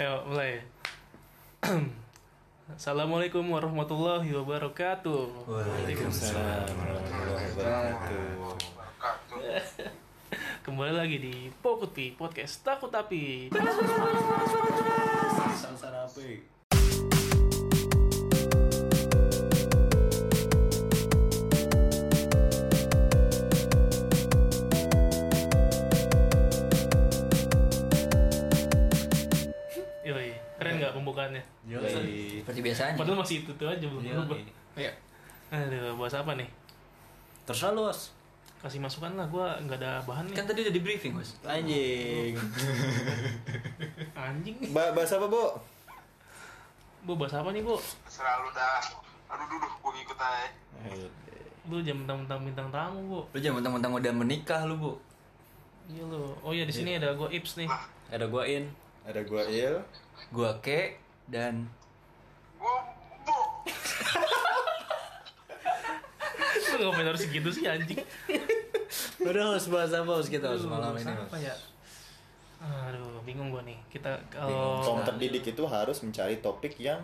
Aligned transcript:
Ayo 0.00 0.24
mulai. 0.24 0.64
Assalamualaikum 2.72 3.44
warahmatullahi 3.44 4.32
wabarakatuh. 4.32 5.44
Waalaikumsalam 5.44 6.72
warahmatullahi 6.72 7.44
wabarakatuh. 7.52 8.56
Kembali 10.64 10.92
lagi 10.96 11.20
di 11.20 11.52
Pokuti 11.60 12.16
Podcast 12.16 12.64
Takut 12.64 12.88
Tapi. 12.88 13.52
Yoi. 31.68 32.40
Seperti 32.40 32.60
biasanya. 32.64 32.94
Padahal 32.96 33.20
masih 33.20 33.44
itu 33.44 33.50
tuh 33.60 33.68
aja 33.68 33.84
belum 33.84 34.00
berubah. 34.00 34.38
Iya. 34.78 34.92
Aduh, 35.50 35.98
bahas 35.98 36.14
apa 36.14 36.32
nih? 36.38 36.48
Terserah 37.44 37.74
lu, 37.74 37.84
Os. 37.90 38.14
Kasih 38.60 38.76
masukan 38.76 39.16
lah, 39.16 39.24
gua 39.28 39.56
nggak 39.64 39.80
ada 39.80 40.04
bahan 40.04 40.28
nih. 40.28 40.36
Kan 40.36 40.44
tadi 40.44 40.60
udah 40.68 40.74
di 40.76 40.82
briefing, 40.84 41.16
Bos. 41.16 41.36
Anjing. 41.48 42.36
Anjing. 44.28 44.56
Ba 44.70 44.92
bahasa 44.92 45.16
apa, 45.16 45.26
Bu? 45.26 45.44
Bu 47.08 47.16
bahas 47.16 47.32
apa 47.34 47.48
nih, 47.50 47.64
Bu? 47.64 47.80
selalu 48.04 48.52
dah 48.52 48.84
aduh 49.30 49.46
duduk 49.46 49.70
gue 49.78 49.92
ngikut 49.94 50.18
aja 50.18 50.50
Lu 51.70 51.78
jam 51.86 52.02
mentang-mentang 52.02 52.40
bintang 52.44 52.68
tamu, 52.68 53.00
Bu. 53.08 53.20
Lu 53.32 53.38
jangan 53.40 53.64
mentang-mentang 53.64 53.92
udah 53.96 54.12
menikah 54.12 54.60
lu, 54.68 54.76
Bu. 54.76 54.92
Iya 55.90 56.04
lu. 56.06 56.22
Oh 56.44 56.52
iya 56.52 56.68
di 56.68 56.74
sini 56.74 57.00
ada 57.00 57.16
gua 57.16 57.32
Ips 57.32 57.58
nih. 57.58 57.68
Ada 58.12 58.26
gua 58.28 58.44
In, 58.46 58.68
Ada 59.08 59.24
gua 59.24 59.42
Il. 59.48 59.80
gua 60.30 60.50
Ke 60.60 61.00
dan 61.30 61.70
gue 62.60 62.78
Lu 66.80 66.88
ngapain 66.90 67.06
harus 67.12 67.22
segitu 67.22 67.48
sih 67.52 67.68
anjing? 67.68 68.00
Udah 69.20 69.52
harus 69.52 69.68
bahas 69.68 69.92
apa 69.92 70.10
harus 70.16 70.28
kita 70.32 70.48
harus 70.48 70.64
malam 70.64 70.96
ini, 70.96 71.12
apa 71.12 71.36
ya? 71.36 71.52
Aduh, 72.60 73.20
bingung 73.24 73.52
gua 73.52 73.60
nih. 73.64 73.76
Kita 73.92 74.16
kalau 74.32 74.80
Kaum 74.80 75.04
terdidik 75.04 75.44
itu 75.44 75.62
harus 75.68 76.00
mencari 76.00 76.40
topik 76.40 76.80
yang 76.80 77.00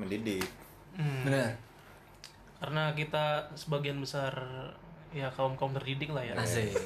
mendidik. 0.00 0.48
Hmm, 0.96 1.28
Benar. 1.28 1.56
karena 2.60 2.92
kita 2.92 3.48
sebagian 3.56 3.96
besar 4.04 4.36
ya 5.16 5.32
kaum 5.32 5.56
kaum 5.56 5.72
terdidik 5.72 6.12
lah 6.12 6.24
ya. 6.24 6.36
Asik. 6.36 6.76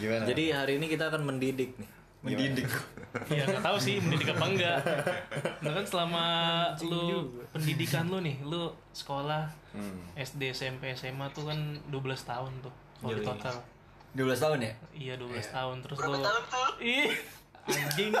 Gimana? 0.00 0.28
Jadi 0.28 0.52
hari 0.52 0.76
ini 0.76 0.86
kita 0.88 1.08
akan 1.08 1.24
mendidik 1.24 1.76
nih. 1.80 1.88
Mendidik. 2.24 2.66
Ya 3.30 3.46
nggak 3.46 3.62
tahu 3.62 3.78
sih 3.78 4.02
mendidik 4.02 4.26
apa 4.28 4.42
enggak. 4.44 4.76
Nah 5.60 5.70
kan 5.70 5.84
selama 5.84 6.24
lu 6.82 7.22
pendidikan 7.48 8.04
lu 8.04 8.18
nih, 8.18 8.42
lu 8.42 8.66
sekolah 8.90 9.46
Hmm. 9.70 9.98
SD, 10.14 10.50
SMP, 10.50 10.90
SMA 10.92 11.26
tuh 11.30 11.46
kan 11.46 11.58
12 11.84 11.98
tahun 12.24 12.50
tuh 12.58 12.70
kalau 12.96 13.10
di 13.12 13.22
total. 13.22 13.54
12 14.14 14.38
tahun 14.38 14.58
ya? 14.60 14.72
Iya 14.92 15.14
12 15.16 15.34
tahun 15.48 15.76
terus 15.80 15.98
berapa 15.98 16.10
lu 16.12 16.22
tahun 16.22 16.42
tuh 16.44 16.70
Ih, 16.78 17.10
anjing 17.64 18.14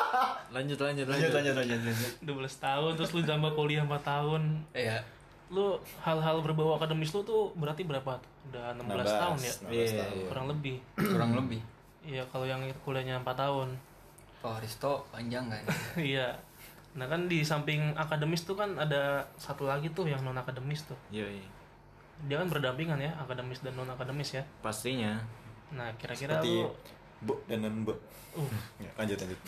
Lanjut 0.54 0.76
lanjut 0.78 1.06
Lanjut, 1.06 1.30
lanjut, 1.30 1.54
lanjut, 1.54 1.80
lanjut. 1.82 2.12
12 2.20 2.28
tahun 2.58 2.90
terus 2.94 3.10
lu 3.10 3.20
tambah 3.22 3.52
kuliah 3.52 3.80
4 3.82 3.96
tahun. 4.02 4.42
Iya. 4.72 5.00
Lu 5.48 5.76
hal-hal 5.98 6.36
berbau 6.40 6.76
akademis 6.76 7.08
lu 7.10 7.20
tuh 7.22 7.52
berarti 7.54 7.84
berapa? 7.84 8.16
tuh? 8.16 8.30
Udah 8.50 8.76
16 8.76 8.84
tahun 9.08 9.36
ya? 9.38 9.52
16 9.62 9.72
Iya, 9.72 9.84
tahun. 9.98 10.16
Kurang 10.26 10.46
lebih. 10.46 10.76
Kurang 10.94 11.32
lebih. 11.34 11.60
Iya, 12.08 12.24
kalau 12.32 12.48
yang 12.48 12.64
kuliahnya 12.88 13.20
4 13.20 13.36
tahun. 13.36 13.68
Pak 14.40 14.64
Aristo 14.64 15.04
panjang 15.12 15.44
kan? 15.52 15.60
Iya. 16.00 16.32
Nah 16.96 17.04
kan 17.04 17.28
di 17.28 17.44
samping 17.44 17.92
akademis 17.92 18.48
tuh 18.48 18.56
kan 18.56 18.72
ada 18.80 19.20
satu 19.36 19.68
lagi 19.68 19.92
tuh 19.92 20.08
yang 20.08 20.24
non 20.24 20.38
akademis 20.40 20.88
tuh. 20.88 20.96
Yoi. 21.12 21.44
Dia 22.26 22.40
kan 22.40 22.48
berdampingan 22.48 22.96
ya 22.98 23.12
akademis 23.20 23.60
dan 23.60 23.76
non 23.76 23.92
akademis 23.92 24.40
ya. 24.40 24.42
Pastinya. 24.64 25.20
Nah 25.74 25.92
kira-kira 26.00 26.40
Seperti 26.40 26.64
lu, 26.64 26.72
Bu 27.22 27.34
dan 27.44 27.60
non 27.66 27.84
Bu. 27.84 27.92
uh, 27.92 28.50
Ya, 28.80 28.90
lanjut 28.96 29.18
lanjut. 29.20 29.40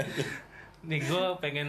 nih 0.80 0.96
gue 0.98 1.24
pengen 1.38 1.68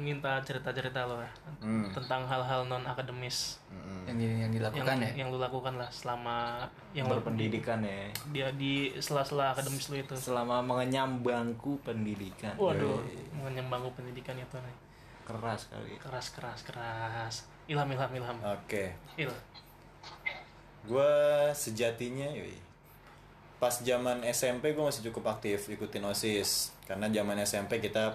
minta 0.00 0.38
cerita-cerita 0.40 1.04
lo 1.04 1.18
ya 1.18 1.30
Hmm. 1.60 1.86
tentang 1.90 2.24
hal-hal 2.24 2.66
non 2.66 2.82
akademis 2.82 3.56
Mm-mm. 3.70 4.04
Yang 4.04 4.18
yang 4.20 4.38
yang 4.38 4.52
dilakukan 4.52 4.96
ya. 4.98 5.10
yang 5.16 5.28
lu 5.28 5.38
lakukan 5.38 5.74
lah 5.74 5.88
selama 5.88 6.66
yang 6.92 7.06
lu- 7.06 7.16
berpendidikan 7.16 7.80
ya. 7.80 8.10
dia 8.28 8.48
di 8.50 8.92
sela-sela 8.96 9.50
akademis 9.50 9.88
lu 9.88 9.96
itu. 9.96 10.12
Selama 10.12 10.60
mengenyam 10.60 11.18
bangku 11.18 11.80
pendidikan. 11.80 12.52
Waduh, 12.54 13.00
mengenyam 13.32 13.66
bangku 13.68 13.94
pendidikan 13.94 14.34
itu 14.34 14.56
nih. 14.56 14.76
Keras 15.24 15.66
kali. 15.66 15.96
Keras 15.96 16.26
keras 16.30 16.60
keras. 16.62 17.34
Ilham 17.64 17.88
ilham 17.88 18.12
ilham. 18.12 18.36
Oke. 18.44 18.92
Il. 19.16 19.32
Gua 20.84 21.08
sejatinya 21.50 22.28
yoi. 22.28 22.60
Pas 23.56 23.72
zaman 23.72 24.20
SMP 24.26 24.76
gue 24.76 24.84
masih 24.84 25.08
cukup 25.08 25.32
aktif 25.32 25.64
ikutin 25.66 26.04
OSIS 26.04 26.73
karena 26.84 27.06
zaman 27.08 27.36
SMP 27.42 27.80
kita 27.80 28.12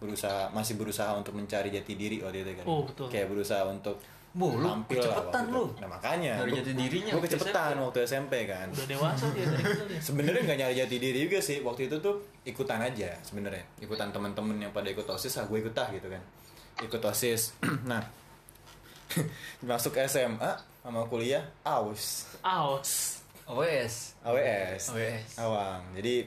berusaha 0.00 0.48
masih 0.50 0.80
berusaha 0.80 1.12
untuk 1.12 1.36
mencari 1.36 1.68
jati 1.68 1.94
diri 1.94 2.24
waktu 2.24 2.42
itu 2.42 2.52
kan. 2.62 2.64
Oh, 2.66 2.82
betul. 2.84 3.06
Kayak 3.12 3.28
berusaha 3.30 3.62
untuk 3.68 4.00
Bu, 4.30 4.62
lu 4.62 4.62
tampil 4.62 5.02
lah 5.02 5.26
kecepetan 5.26 5.42
waktu 5.42 5.58
lu. 5.58 5.64
itu. 5.66 5.82
Nah, 5.82 5.88
makanya 5.90 6.32
Nyari 6.38 6.52
jati 6.62 6.72
dirinya 6.78 7.10
Gue 7.10 7.18
waktu 7.18 7.26
kecepetan 7.34 7.74
waktu 7.82 7.98
SMP 8.06 8.34
kan. 8.46 8.66
Udah 8.70 8.86
dewasa 8.86 9.24
dia 9.34 9.46
dari. 9.50 9.64
Sebenarnya 10.06 10.42
nggak 10.46 10.58
nyari 10.62 10.74
jati 10.78 10.96
diri 11.02 11.18
juga 11.26 11.38
sih. 11.42 11.58
Waktu 11.66 11.82
itu 11.90 11.96
tuh 11.98 12.14
ikutan 12.46 12.78
aja 12.78 13.10
sebenarnya. 13.26 13.66
Ikutan 13.82 14.14
teman-teman 14.14 14.54
yang 14.62 14.70
pada 14.70 14.86
ikut 14.86 15.02
OSIS, 15.02 15.34
ah 15.42 15.50
gue 15.50 15.58
ikut 15.58 15.74
ah 15.74 15.88
gitu 15.90 16.06
kan. 16.06 16.22
Ikut 16.78 17.02
OSIS. 17.02 17.58
nah, 17.90 18.06
masuk 19.66 19.98
SMA 20.06 20.52
sama 20.86 21.02
kuliah 21.10 21.42
aus. 21.66 22.30
Aus. 22.46 23.20
OS. 23.50 24.14
AWS. 24.22 24.94
AWS. 24.94 25.42
Awang. 25.42 25.82
Jadi 25.98 26.22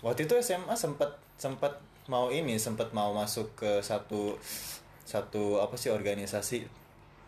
waktu 0.00 0.26
itu 0.28 0.34
SMA 0.40 0.74
sempat 0.76 1.16
sempat 1.36 1.80
mau 2.08 2.28
ini 2.32 2.56
sempat 2.56 2.90
mau 2.90 3.14
masuk 3.14 3.52
ke 3.54 3.80
satu 3.80 4.36
satu 5.04 5.62
apa 5.62 5.74
sih 5.74 5.90
organisasi 5.90 6.66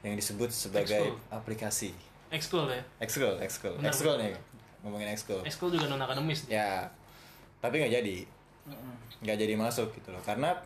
yang 0.03 0.15
disebut 0.19 0.51
sebagai 0.51 1.15
aplikasi. 1.31 1.95
Ekskul 2.33 2.67
ya. 2.67 2.83
Ekskul, 2.99 3.39
ekskul, 3.39 3.75
ekskul 3.85 4.17
nih 4.19 4.35
ngomongin 4.83 5.15
ekskul. 5.15 5.41
Ekskul 5.47 5.71
juga 5.75 5.87
non 5.87 6.03
akademis. 6.03 6.51
Ya, 6.51 6.91
tapi 7.63 7.79
nggak 7.79 7.95
jadi, 8.03 8.17
nggak 9.23 9.37
jadi 9.39 9.55
masuk 9.55 9.95
gitu 9.95 10.11
loh. 10.11 10.23
Karena 10.27 10.59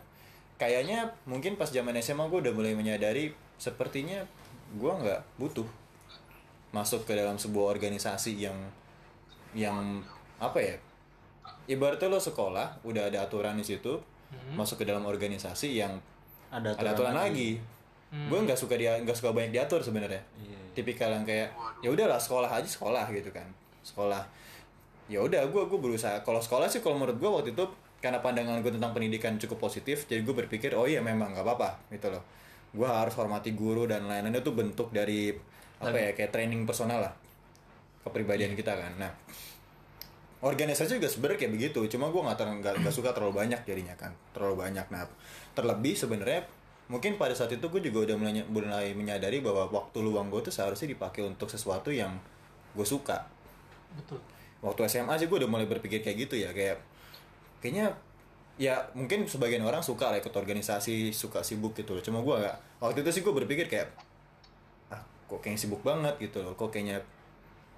kayaknya 0.56 1.12
mungkin 1.28 1.60
pas 1.60 1.68
zaman 1.68 1.92
SMA 2.00 2.32
gue 2.32 2.48
udah 2.48 2.54
mulai 2.56 2.72
menyadari 2.72 3.36
sepertinya 3.60 4.24
gue 4.72 4.92
nggak 4.92 5.20
butuh 5.36 5.68
masuk 6.72 7.04
ke 7.04 7.12
dalam 7.12 7.36
sebuah 7.36 7.76
organisasi 7.76 8.40
yang 8.40 8.56
yang 9.52 10.00
apa 10.40 10.58
ya? 10.60 10.76
Ibaratnya 11.66 12.06
lo 12.06 12.22
sekolah 12.22 12.86
udah 12.86 13.10
ada 13.10 13.26
aturan 13.26 13.58
di 13.58 13.66
situ, 13.66 13.98
masuk 14.54 14.82
ke 14.82 14.84
dalam 14.86 15.02
organisasi 15.02 15.78
yang 15.82 15.98
Ada 16.50 16.78
ada 16.78 16.94
aturan 16.94 17.14
lagi. 17.14 17.58
Gue 18.06 18.38
nggak 18.38 18.56
suka 18.56 18.78
dia 18.78 18.94
nggak 19.02 19.18
suka 19.18 19.34
banyak 19.34 19.50
diatur 19.50 19.82
sebenarnya. 19.82 20.22
Iya. 20.38 20.58
Tipikal 20.78 21.10
yang 21.10 21.26
kayak 21.26 21.50
ya 21.82 21.90
udahlah 21.90 22.16
sekolah 22.16 22.48
aja 22.48 22.68
sekolah 22.70 23.10
gitu 23.10 23.34
kan. 23.34 23.44
Sekolah. 23.82 24.22
Ya 25.10 25.18
udah 25.22 25.42
gue 25.50 25.62
gue 25.66 25.78
berusaha. 25.78 26.22
Kalau 26.22 26.38
sekolah 26.38 26.70
sih 26.70 26.78
kalau 26.80 27.02
menurut 27.02 27.18
gue 27.18 27.30
waktu 27.30 27.50
itu 27.52 27.64
karena 27.98 28.22
pandangan 28.22 28.62
gue 28.62 28.70
tentang 28.70 28.94
pendidikan 28.94 29.34
cukup 29.40 29.66
positif, 29.66 30.06
jadi 30.06 30.22
gue 30.22 30.34
berpikir 30.36 30.78
oh 30.78 30.86
iya 30.86 31.02
memang 31.02 31.34
nggak 31.34 31.42
apa-apa 31.42 31.90
gitu 31.90 32.14
loh. 32.14 32.22
Gue 32.70 32.86
harus 32.86 33.12
hormati 33.18 33.50
guru 33.56 33.90
dan 33.90 34.06
lain-lain 34.06 34.38
itu 34.38 34.52
bentuk 34.54 34.94
dari 34.94 35.34
apa 35.76 35.98
ya 35.98 36.10
kayak 36.16 36.30
training 36.32 36.64
personal 36.64 37.02
lah 37.02 37.12
kepribadian 38.06 38.54
kita 38.54 38.72
kan. 38.78 38.94
Nah 38.96 39.10
organisasi 40.46 41.02
juga 41.02 41.10
sebenarnya 41.10 41.38
kayak 41.42 41.52
begitu. 41.58 41.80
Cuma 41.90 42.08
gue 42.14 42.22
nggak 42.22 42.38
nggak 42.38 42.74
nggak 42.86 42.94
suka 42.94 43.10
terlalu 43.10 43.42
banyak 43.42 43.60
jadinya 43.66 43.94
kan. 43.98 44.14
Terlalu 44.30 44.54
banyak. 44.62 44.86
Nah 44.94 45.10
terlebih 45.58 45.98
sebenarnya 45.98 46.46
mungkin 46.86 47.18
pada 47.18 47.34
saat 47.34 47.50
itu 47.50 47.66
gue 47.66 47.82
juga 47.90 48.06
udah 48.06 48.16
mulai, 48.16 48.42
mulai 48.46 48.86
menyadari 48.94 49.42
bahwa 49.42 49.66
waktu 49.74 49.98
luang 50.06 50.30
gue 50.30 50.38
tuh 50.46 50.54
seharusnya 50.54 50.94
dipakai 50.94 51.26
untuk 51.26 51.50
sesuatu 51.50 51.90
yang 51.90 52.14
gue 52.78 52.86
suka. 52.86 53.26
Betul. 53.96 54.20
waktu 54.64 54.88
SMA 54.88 55.14
sih 55.20 55.28
gue 55.30 55.36
udah 55.36 55.50
mulai 55.50 55.68
berpikir 55.68 56.00
kayak 56.02 56.28
gitu 56.28 56.34
ya. 56.38 56.50
Kayak 56.54 56.80
kayaknya 57.60 57.92
ya 58.56 58.80
mungkin 58.96 59.28
sebagian 59.28 59.60
orang 59.60 59.84
suka 59.84 60.08
lah 60.08 60.18
ikut 60.18 60.32
organisasi 60.32 61.12
suka 61.12 61.42
sibuk 61.42 61.74
gitu 61.76 61.92
loh. 61.98 62.02
Cuma 62.02 62.22
gue 62.22 62.36
waktu 62.80 62.98
itu 63.02 63.10
sih 63.20 63.22
gue 63.24 63.34
berpikir 63.34 63.66
kayak 63.66 63.88
ah 64.94 65.02
kok 65.26 65.42
kayaknya 65.42 65.60
sibuk 65.60 65.82
banget 65.82 66.14
gitu 66.22 66.44
loh. 66.44 66.54
Kok 66.54 66.70
kayaknya 66.70 67.02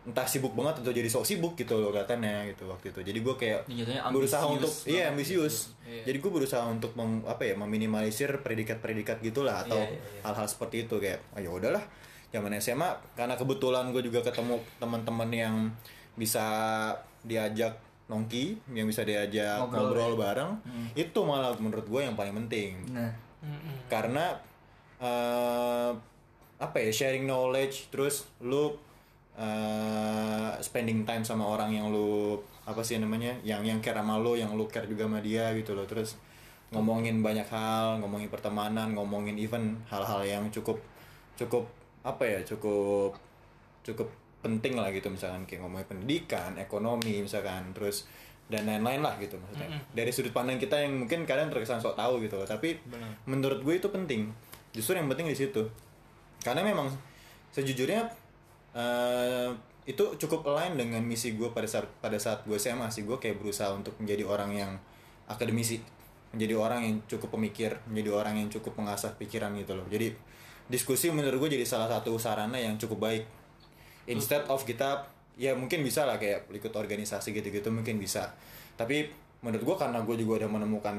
entah 0.09 0.25
sibuk 0.25 0.53
banget 0.53 0.81
atau 0.81 0.89
jadi 0.89 1.05
sok 1.05 1.23
sibuk 1.23 1.53
gitu 1.53 1.77
loh 1.77 1.93
katanya 1.93 2.49
gitu 2.49 2.65
waktu 2.65 2.91
itu 2.91 3.01
jadi 3.05 3.19
gue 3.19 3.35
kayak 3.37 3.61
jatuhnya 3.69 4.01
berusaha 4.09 4.41
untuk 4.43 4.73
iya 4.89 5.13
ambisius 5.13 5.77
gitu. 5.77 5.85
Iya. 5.87 6.03
jadi 6.09 6.19
gue 6.19 6.33
berusaha 6.33 6.65
untuk 6.65 6.93
mem- 6.95 7.23
apa 7.23 7.45
ya 7.45 7.55
meminimalisir 7.55 8.41
predikat-predikat 8.41 9.21
gitulah 9.21 9.63
atau 9.63 9.77
Iya, 9.77 9.93
iya, 9.93 10.01
iya. 10.01 10.21
hal-hal 10.25 10.47
seperti 10.47 10.77
itu 10.83 10.97
kayak 10.97 11.21
oh, 11.31 11.41
ya 11.41 11.51
udahlah 11.51 11.85
zaman 12.29 12.57
SMA 12.57 12.89
karena 13.13 13.37
kebetulan 13.37 13.89
gue 13.89 14.01
juga 14.01 14.21
ketemu 14.21 14.57
teman-teman 14.77 15.29
yang 15.29 15.55
bisa 16.15 16.45
diajak 17.21 17.77
nongki 18.07 18.57
yang 18.71 18.89
bisa 18.89 19.05
diajak 19.05 19.61
Ngobrol, 19.63 19.93
ngobrol, 19.93 20.13
bareng 20.17 20.51
itu 20.95 21.21
malah 21.21 21.53
menurut 21.55 21.85
gue 21.85 22.01
yang 22.01 22.17
paling 22.17 22.33
penting 22.39 22.81
Nah, 22.89 23.13
karena 23.87 24.33
eh 24.99 25.91
apa 26.59 26.77
ya 26.77 26.91
sharing 26.91 27.23
knowledge 27.23 27.87
terus 27.89 28.27
lu 28.41 28.75
eh 29.39 30.51
spending 30.59 31.07
time 31.07 31.23
sama 31.23 31.47
orang 31.47 31.71
yang 31.71 31.95
lu 31.95 32.35
apa 32.67 32.83
sih 32.83 32.99
namanya 32.99 33.31
yang 33.47 33.63
yang 33.63 33.79
care 33.79 33.95
sama 33.95 34.19
lu 34.19 34.35
yang 34.35 34.51
lu 34.59 34.67
care 34.67 34.91
juga 34.91 35.07
sama 35.07 35.23
dia 35.23 35.55
gitu 35.55 35.79
loh. 35.79 35.87
Terus 35.87 36.19
ngomongin 36.75 37.23
banyak 37.23 37.47
hal 37.49 38.03
ngomongin 38.03 38.29
pertemanan 38.29 38.93
ngomongin 38.93 39.39
even 39.39 39.79
hal-hal 39.89 40.21
yang 40.27 40.45
cukup 40.51 40.83
cukup 41.39 41.65
apa 42.03 42.27
ya 42.27 42.39
cukup 42.43 43.15
cukup 43.87 44.11
penting 44.43 44.75
lah 44.75 44.91
gitu. 44.91 45.07
Misalkan 45.07 45.47
kayak 45.47 45.63
ngomongin 45.63 45.87
pendidikan 45.87 46.59
ekonomi 46.59 47.23
misalkan 47.23 47.71
terus 47.71 48.11
dan 48.51 48.67
lain-lain 48.67 49.07
lah 49.07 49.15
gitu 49.23 49.39
maksudnya. 49.39 49.71
Dari 49.95 50.11
sudut 50.11 50.35
pandang 50.35 50.59
kita 50.59 50.83
yang 50.83 51.07
mungkin 51.07 51.29
kadang 51.29 51.47
terkesan 51.53 51.79
sok 51.79 51.95
tahu 51.95 52.19
gitu 52.27 52.43
loh. 52.43 52.49
Tapi 52.49 52.75
menurut 53.31 53.63
gue 53.63 53.79
itu 53.79 53.87
penting. 53.87 54.35
Justru 54.75 54.99
yang 54.99 55.07
penting 55.07 55.31
di 55.31 55.37
situ. 55.39 55.63
Karena 56.43 56.67
memang 56.67 56.91
sejujurnya 57.55 58.28
eh, 58.75 59.51
itu 59.89 60.05
cukup 60.21 60.45
align 60.53 60.77
dengan 60.77 61.01
misi 61.01 61.33
gue 61.33 61.49
pada 61.49 61.65
saat 61.65 61.89
pada 62.05 62.21
saat 62.21 62.45
gue 62.45 62.57
SMA 62.61 62.93
sih. 62.93 63.09
Gue 63.09 63.17
kayak 63.17 63.41
berusaha 63.41 63.73
untuk 63.73 63.97
menjadi 63.97 64.29
orang 64.29 64.51
yang 64.53 64.73
akademisi 65.29 65.81
menjadi 66.29 66.61
orang 66.61 66.81
yang 66.85 66.97
cukup 67.09 67.41
pemikir 67.41 67.81
menjadi 67.89 68.13
orang 68.13 68.37
yang 68.37 68.49
cukup 68.53 68.77
mengasah 68.77 69.17
pikiran 69.17 69.57
gitu 69.57 69.73
loh. 69.73 69.89
Jadi 69.89 70.13
diskusi 70.69 71.09
menurut 71.09 71.41
gue 71.41 71.57
jadi 71.57 71.65
salah 71.65 71.89
satu 71.89 72.21
sarana 72.21 72.61
yang 72.61 72.77
cukup 72.77 73.09
baik. 73.09 73.25
Instead 74.09 74.45
of 74.53 74.61
kita 74.69 75.09
ya 75.41 75.57
mungkin 75.57 75.81
bisa 75.81 76.05
lah 76.05 76.21
kayak 76.21 76.53
ikut 76.53 76.73
organisasi 76.77 77.33
gitu-gitu 77.33 77.73
mungkin 77.73 77.97
bisa. 77.97 78.37
Tapi 78.77 79.09
menurut 79.41 79.65
gue 79.65 79.77
karena 79.81 80.05
gue 80.05 80.17
juga 80.21 80.45
udah 80.45 80.51
menemukan 80.53 80.97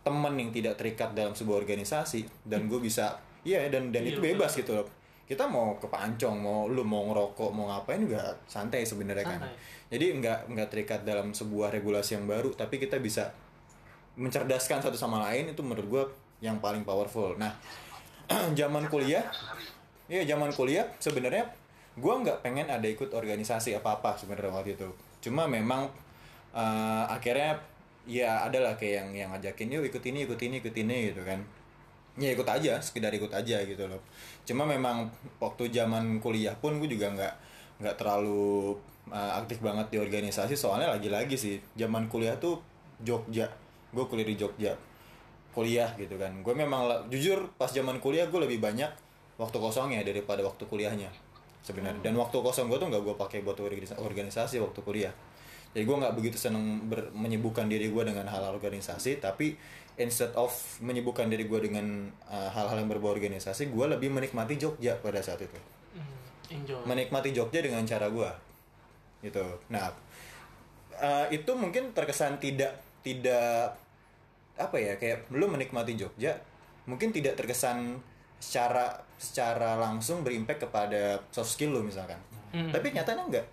teman 0.00 0.34
yang 0.34 0.50
tidak 0.50 0.80
terikat 0.80 1.12
dalam 1.12 1.36
sebuah 1.36 1.62
organisasi 1.62 2.24
dan 2.48 2.66
gue 2.66 2.80
bisa 2.80 3.20
iya 3.44 3.68
dan 3.68 3.92
dan 3.92 4.00
Iya, 4.00 4.16
itu 4.16 4.20
bebas 4.24 4.56
gitu 4.56 4.72
loh 4.72 4.99
kita 5.30 5.46
mau 5.46 5.78
ke 5.78 5.86
pancong 5.86 6.42
mau 6.42 6.66
lu 6.66 6.82
mau 6.82 7.06
ngerokok 7.06 7.50
mau 7.54 7.70
ngapain 7.70 8.02
juga 8.02 8.34
santai 8.50 8.82
sebenarnya 8.82 9.22
kan 9.22 9.40
jadi 9.86 10.18
nggak 10.18 10.38
nggak 10.50 10.68
terikat 10.74 11.00
dalam 11.06 11.30
sebuah 11.30 11.70
regulasi 11.70 12.18
yang 12.18 12.26
baru 12.26 12.50
tapi 12.58 12.82
kita 12.82 12.98
bisa 12.98 13.30
mencerdaskan 14.18 14.82
satu 14.82 14.98
sama 14.98 15.22
lain 15.30 15.54
itu 15.54 15.62
menurut 15.62 15.86
gue 15.86 16.02
yang 16.42 16.58
paling 16.58 16.82
powerful 16.82 17.38
nah 17.38 17.54
zaman 18.58 18.90
kuliah 18.90 19.22
Iya 20.10 20.34
zaman 20.34 20.50
kuliah 20.50 20.90
sebenarnya 20.98 21.46
gue 21.94 22.14
nggak 22.26 22.42
pengen 22.42 22.66
ada 22.66 22.82
ikut 22.82 23.14
organisasi 23.14 23.78
apa 23.78 24.02
apa 24.02 24.18
sebenarnya 24.18 24.50
waktu 24.50 24.74
itu. 24.74 24.90
Cuma 25.22 25.46
memang 25.46 25.86
eh, 26.50 27.04
akhirnya 27.06 27.54
ya 28.10 28.42
adalah 28.42 28.74
kayak 28.74 29.06
yang 29.06 29.08
yang 29.14 29.30
ngajakin 29.30 29.70
yuk 29.70 29.86
ikut 29.86 30.02
ini 30.02 30.26
ikut 30.26 30.40
ini 30.42 30.54
ikut 30.58 30.74
ini 30.74 30.96
gitu 31.14 31.22
kan. 31.22 31.38
Ya 32.18 32.34
ikut 32.34 32.48
aja, 32.48 32.80
sekedar 32.82 33.14
ikut 33.14 33.30
aja 33.30 33.62
gitu 33.62 33.84
loh. 33.86 34.00
Cuma 34.42 34.66
memang 34.66 35.06
waktu 35.38 35.70
zaman 35.70 36.18
kuliah 36.18 36.56
pun 36.58 36.82
gue 36.82 36.90
juga 36.90 37.12
nggak 37.12 37.34
nggak 37.80 37.94
terlalu 37.96 38.74
eh, 39.12 39.32
aktif 39.38 39.62
banget 39.62 39.86
di 39.94 39.98
organisasi 40.02 40.58
soalnya 40.58 40.90
lagi-lagi 40.90 41.38
sih 41.38 41.56
zaman 41.78 42.10
kuliah 42.10 42.34
tuh 42.40 42.58
Jogja. 43.00 43.46
Gue 43.94 44.04
kuliah 44.06 44.26
di 44.26 44.36
Jogja 44.36 44.74
kuliah 45.50 45.90
gitu 45.98 46.14
kan 46.14 46.30
gue 46.30 46.54
memang 46.54 47.10
jujur 47.10 47.50
pas 47.58 47.70
zaman 47.70 47.98
kuliah 47.98 48.30
gue 48.30 48.38
lebih 48.38 48.62
banyak 48.62 48.90
waktu 49.34 49.56
kosongnya 49.58 50.06
daripada 50.06 50.46
waktu 50.46 50.62
kuliahnya 50.70 51.10
sebenarnya 51.66 52.00
dan 52.00 52.14
waktu 52.16 52.38
kosong 52.38 52.70
gue 52.70 52.78
tuh 52.78 52.88
nggak 52.88 53.02
gue 53.02 53.14
pakai 53.18 53.38
buat 53.42 53.58
organisa- 53.58 53.98
organisasi 53.98 54.62
waktu 54.62 54.80
kuliah 54.86 55.12
jadi 55.74 55.86
gue 55.86 55.96
nggak 56.02 56.14
begitu 56.14 56.36
seneng 56.38 56.86
ber- 56.86 57.10
diri 57.66 57.90
gue 57.90 58.02
dengan 58.06 58.26
hal-hal 58.30 58.54
organisasi 58.54 59.18
tapi 59.18 59.58
instead 59.96 60.30
of 60.38 60.52
menyibukkan 60.78 61.26
diri 61.26 61.48
gue 61.48 61.60
dengan 61.70 62.10
uh, 62.30 62.50
hal-hal 62.52 62.78
yang 62.78 62.90
berbau 62.90 63.10
organisasi 63.10 63.72
gue 63.72 63.86
lebih 63.90 64.12
menikmati 64.12 64.60
Jogja 64.60 64.94
pada 65.00 65.18
saat 65.24 65.42
itu. 65.42 65.58
Mm, 65.96 66.14
enjoy. 66.60 66.82
Menikmati 66.86 67.30
Jogja 67.34 67.60
dengan 67.64 67.82
cara 67.88 68.06
gue 68.06 68.30
gitu. 69.20 69.44
Nah 69.68 69.92
eh, 70.96 71.26
itu 71.36 71.52
mungkin 71.52 71.92
terkesan 71.92 72.40
tidak 72.40 72.80
tidak 73.04 73.76
apa 74.60 74.76
ya 74.76 74.96
kayak 75.00 75.32
lu 75.32 75.48
menikmati 75.48 75.96
Jogja 75.96 76.36
mungkin 76.84 77.12
tidak 77.12 77.36
terkesan 77.36 78.00
secara 78.40 78.96
secara 79.20 79.76
langsung 79.76 80.24
berimpact 80.24 80.68
kepada 80.68 81.20
soft 81.32 81.52
skill 81.56 81.76
lu 81.76 81.84
misalkan. 81.84 82.16
Hmm. 82.50 82.74
tapi 82.74 82.90
nyatanya 82.90 83.22
enggak. 83.30 83.46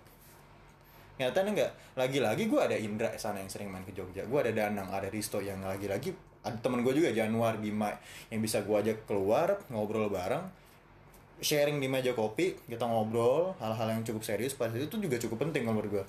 Nyatanya 1.22 1.50
enggak. 1.54 1.72
Lagi-lagi 1.94 2.50
gue 2.50 2.58
ada 2.58 2.74
Indra 2.74 3.14
sana 3.14 3.38
yang 3.38 3.46
sering 3.46 3.70
main 3.70 3.86
ke 3.86 3.94
Jogja. 3.94 4.26
Gue 4.26 4.42
ada 4.42 4.50
Danang 4.50 4.90
ada 4.90 5.06
Risto 5.06 5.38
yang 5.38 5.62
lagi-lagi 5.62 6.10
ada 6.46 6.56
temen 6.58 6.80
gue 6.86 6.94
juga 6.94 7.10
Januar 7.10 7.58
Bima 7.58 7.92
yang 8.30 8.40
bisa 8.40 8.62
gue 8.62 8.76
ajak 8.76 9.04
keluar 9.08 9.58
ngobrol 9.68 10.08
bareng. 10.08 10.44
Sharing 11.38 11.78
di 11.78 11.86
meja 11.86 12.18
kopi 12.18 12.58
kita 12.66 12.82
ngobrol 12.82 13.54
hal-hal 13.62 13.94
yang 13.94 14.02
cukup 14.02 14.26
serius. 14.26 14.58
Pada 14.58 14.74
itu 14.74 14.98
juga 14.98 15.18
cukup 15.18 15.46
penting 15.46 15.66
menurut 15.66 16.02
gue 16.02 16.04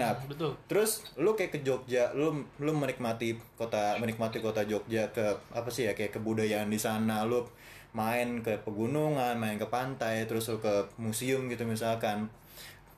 Nah, 0.00 0.16
betul. 0.24 0.56
terus 0.64 1.04
lu 1.20 1.36
kayak 1.36 1.52
ke 1.52 1.58
Jogja 1.60 2.08
lu 2.16 2.48
lu 2.56 2.72
menikmati 2.72 3.36
kota 3.60 4.00
menikmati 4.00 4.40
kota 4.40 4.64
Jogja 4.64 5.12
ke 5.12 5.36
apa 5.52 5.68
sih 5.68 5.84
ya 5.84 5.92
kayak 5.92 6.16
kebudayaan 6.16 6.72
di 6.72 6.80
sana. 6.80 7.28
Lu 7.28 7.44
main 7.92 8.40
ke 8.40 8.56
pegunungan 8.64 9.36
main 9.36 9.60
ke 9.60 9.68
pantai 9.68 10.24
terus 10.24 10.48
lu 10.48 10.64
ke 10.64 10.88
museum 10.96 11.44
gitu 11.52 11.68
misalkan. 11.68 12.32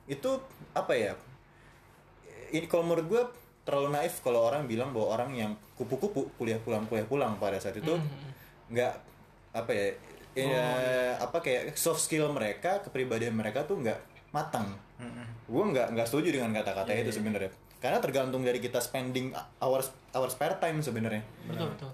Itu 0.07 0.39
apa 0.71 0.95
ya? 0.95 1.19
Ini 2.55 2.71
kalau 2.71 2.87
menurut 2.87 3.07
gue 3.11 3.23
terlalu 3.63 3.95
naif 3.95 4.19
kalau 4.27 4.47
orang 4.47 4.67
bilang 4.67 4.91
bahwa 4.91 5.15
orang 5.15 5.31
yang 5.39 5.53
kupu-kupu 5.79 6.35
kuliah 6.35 6.59
pulang 6.59 6.83
kuliah 6.91 7.07
pulang 7.07 7.39
pada 7.39 7.63
saat 7.63 7.79
itu 7.79 7.95
nggak 8.73 8.95
apa 9.55 9.71
ya 9.71 9.87
ya, 10.33 10.67
apa 11.21 11.45
kayak 11.45 11.77
soft 11.77 12.01
skill 12.01 12.33
mereka 12.33 12.81
kepribadian 12.81 13.37
mereka 13.37 13.69
tuh 13.69 13.81
nggak 13.81 14.01
matang. 14.33 14.73
Gue 15.45 15.65
nggak 15.77 15.93
nggak 15.93 16.07
setuju 16.09 16.41
dengan 16.41 16.57
kata-kata 16.57 16.91
itu 16.97 17.13
sebenarnya. 17.13 17.53
Karena 17.83 17.99
tergantung 18.01 18.41
dari 18.47 18.63
kita 18.63 18.81
spending 18.81 19.35
our 19.61 19.85
our 20.17 20.29
spare 20.33 20.57
time 20.57 20.81
sebenarnya. 20.81 21.23
Betul 21.45 21.69
betul. 21.77 21.91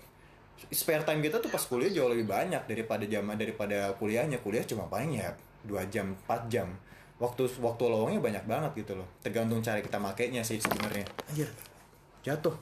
Spare 0.71 1.03
time 1.03 1.23
kita 1.23 1.43
tuh 1.43 1.51
pas 1.51 1.63
kuliah 1.63 1.91
jauh 1.91 2.11
lebih 2.11 2.31
banyak 2.31 2.63
daripada 2.71 3.05
zaman 3.07 3.35
daripada 3.35 3.79
kuliahnya. 3.99 4.39
Kuliah 4.39 4.63
cuma 4.63 4.87
paling 4.87 5.19
ya 5.19 5.35
dua 5.67 5.83
jam 5.91 6.15
4 6.15 6.47
jam 6.47 6.71
waktu 7.19 7.51
waktu 7.59 7.83
lowongnya 7.91 8.23
banyak 8.23 8.45
banget 8.47 8.87
gitu 8.87 8.95
loh. 8.95 9.07
Tergantung 9.23 9.59
cara 9.59 9.83
kita 9.83 9.99
makainya 9.99 10.43
sih 10.47 10.63
sebenarnya. 10.63 11.07
Anjir. 11.31 11.51
Jatuh. 12.23 12.55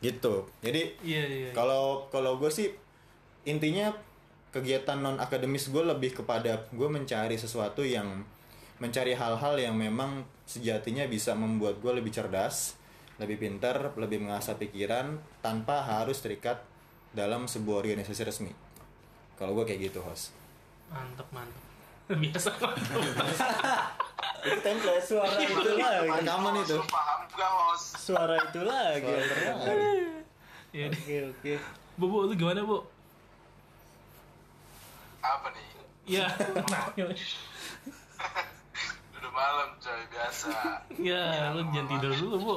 Gitu. 0.00 0.34
Jadi 0.64 0.82
iya 1.04 1.22
iya 1.28 1.38
iya. 1.48 1.52
kalau 1.52 2.08
kalau 2.08 2.40
gue 2.40 2.48
sih 2.48 2.72
intinya 3.44 3.92
kegiatan 4.48 4.96
non 4.96 5.20
akademis 5.20 5.68
gue 5.68 5.84
lebih 5.84 6.16
kepada 6.16 6.64
gue 6.72 6.88
mencari 6.88 7.36
sesuatu 7.36 7.84
yang 7.84 8.24
mencari 8.80 9.12
hal-hal 9.12 9.58
yang 9.60 9.76
memang 9.76 10.24
sejatinya 10.48 11.04
bisa 11.04 11.36
membuat 11.36 11.82
gue 11.84 11.92
lebih 11.92 12.14
cerdas 12.14 12.78
lebih 13.18 13.36
pintar 13.42 13.92
lebih 13.98 14.22
mengasah 14.22 14.54
pikiran 14.54 15.18
tanpa 15.42 15.82
harus 15.82 16.22
terikat 16.22 16.62
dalam 17.10 17.50
sebuah 17.50 17.82
organisasi 17.84 18.22
resmi. 18.24 18.54
Kalau 19.34 19.58
gue 19.58 19.66
kayak 19.66 19.90
gitu 19.90 20.00
host. 20.00 20.30
Mantep 20.88 21.26
mantep 21.34 21.67
biasa 22.08 22.48
itu 24.38 24.58
template 24.62 25.04
suara 25.04 25.36
itu 25.36 25.72
lagi 25.76 26.08
rekaman 26.08 26.54
itu 26.62 26.78
paham 26.88 27.20
gak 27.28 27.50
bos? 27.52 27.82
suara 28.00 28.34
itu 28.40 28.60
lagi. 28.64 29.12
ya 30.72 30.88
deh. 30.88 30.96
Oke, 30.96 31.16
oke. 31.28 31.52
bu 31.96 32.04
bu 32.06 32.18
lu 32.24 32.34
gimana 32.34 32.62
bu 32.62 32.80
Apa 35.20 35.48
nih? 35.50 35.66
ya 36.06 36.24
Udah 39.18 39.32
malam 39.34 39.68
coy, 39.76 40.00
biasa. 40.08 40.48
ya 40.96 41.52
lu 41.52 41.60
jangan 41.68 41.86
tidur 41.90 42.12
dulu 42.16 42.36
bu 42.38 42.54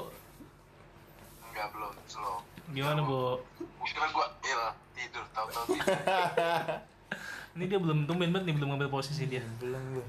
Enggak, 1.51 1.67
belum, 1.75 1.91
slow. 2.08 2.39
gimana 2.72 3.01
bu 3.03 3.41
kira 3.84 4.08
gua 4.15 4.31
il, 4.46 4.62
tidur, 4.96 5.25
tau-tau 5.36 5.65
tidur. 5.67 5.91
ini 7.51 7.63
dia 7.67 7.79
belum 7.79 8.08
tumben 8.08 8.31
banget 8.31 8.48
nih 8.48 8.55
belum 8.55 8.67
ngambil 8.72 8.89
posisi 8.89 9.27
dia 9.27 9.43
Belum 9.60 10.00
gue. 10.00 10.08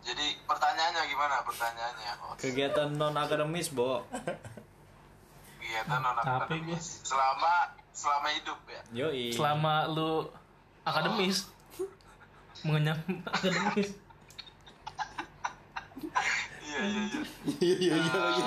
Jadi 0.00 0.26
pertanyaannya 0.42 1.02
gimana 1.06 1.44
pertanyaannya? 1.44 2.12
host? 2.24 2.40
Kegiatan 2.40 2.88
non 2.96 3.14
akademis, 3.14 3.68
Bo. 3.70 4.02
Kegiatan 5.60 6.00
non 6.00 6.16
akademis. 6.16 7.04
Selama 7.04 7.70
selama 7.92 8.28
hidup 8.32 8.58
ya. 8.64 8.80
Yoi. 9.06 9.30
selama 9.30 9.84
lu 9.86 10.26
akademis 10.82 11.46
mengenyam 12.62 12.96
akademis 13.28 13.92
Iya, 16.70 16.80
iya, 16.80 17.02
iya. 17.04 17.20
iya 17.60 17.94
iya 17.98 18.14
lagi 18.16 18.42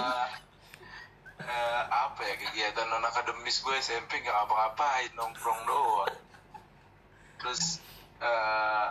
Eh, 1.44 1.46
eh, 1.46 1.82
apa 1.86 2.22
ya 2.24 2.36
kegiatan 2.40 2.88
non 2.88 3.04
akademis 3.04 3.62
gue 3.62 3.76
SMP 3.78 4.22
nggak 4.22 4.34
ngapa-ngapain 4.34 5.12
nongkrong 5.14 5.62
doang 5.68 6.16
terus 7.38 7.84
eh, 8.24 8.88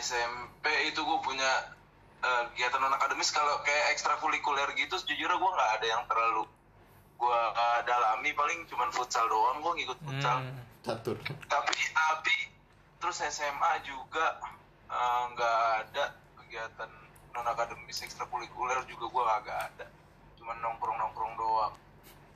SMP 0.00 0.64
itu 0.88 1.00
gue 1.04 1.18
punya 1.20 1.76
eh, 2.24 2.42
kegiatan 2.52 2.80
non 2.80 2.96
akademis. 2.96 3.30
Kalau 3.30 3.60
kayak 3.62 3.94
ekstrakurikuler 3.94 4.72
gitu 4.74 4.96
sejujurnya 4.96 5.36
gue 5.36 5.50
nggak 5.50 5.70
ada 5.80 5.86
yang 5.86 6.02
terlalu 6.08 6.42
gue 7.20 7.40
dalami. 7.84 8.30
Paling 8.32 8.58
cuman 8.72 8.88
futsal 8.96 9.28
doang 9.28 9.60
gue 9.60 9.72
ngikut 9.84 9.98
futsal. 10.00 10.38
Hmm. 10.40 10.62
catur. 10.80 11.16
Tapi 11.44 11.76
tapi 11.92 12.36
terus 13.00 13.20
SMA 13.28 13.72
juga 13.84 14.40
eh, 14.88 15.22
nggak 15.36 15.58
ada 15.84 16.04
kegiatan 16.40 16.90
non 17.30 17.46
akademis 17.46 18.00
ekstrakurikuler 18.02 18.80
juga 18.88 19.04
gue 19.06 19.24
kagak 19.36 19.58
ada. 19.70 19.86
Cuman 20.40 20.56
nongkrong 20.64 20.96
nongkrong 20.96 21.34
doang. 21.36 21.74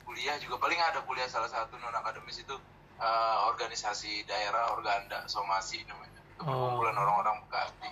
Kuliah 0.05 0.37
juga 0.37 0.61
paling 0.61 0.77
ada 0.77 1.01
kuliah 1.01 1.25
salah 1.25 1.49
satu 1.49 1.81
non 1.81 1.97
akademis 1.97 2.45
itu 2.45 2.55
eh, 2.95 3.37
organisasi 3.45 4.23
daerah 4.23 4.71
organda 4.71 5.23
somasi 5.25 5.83
namanya. 5.83 6.21
Itu 6.35 6.45
Oh. 6.45 6.79
orang-orang 6.79 7.43
Bekasi 7.47 7.91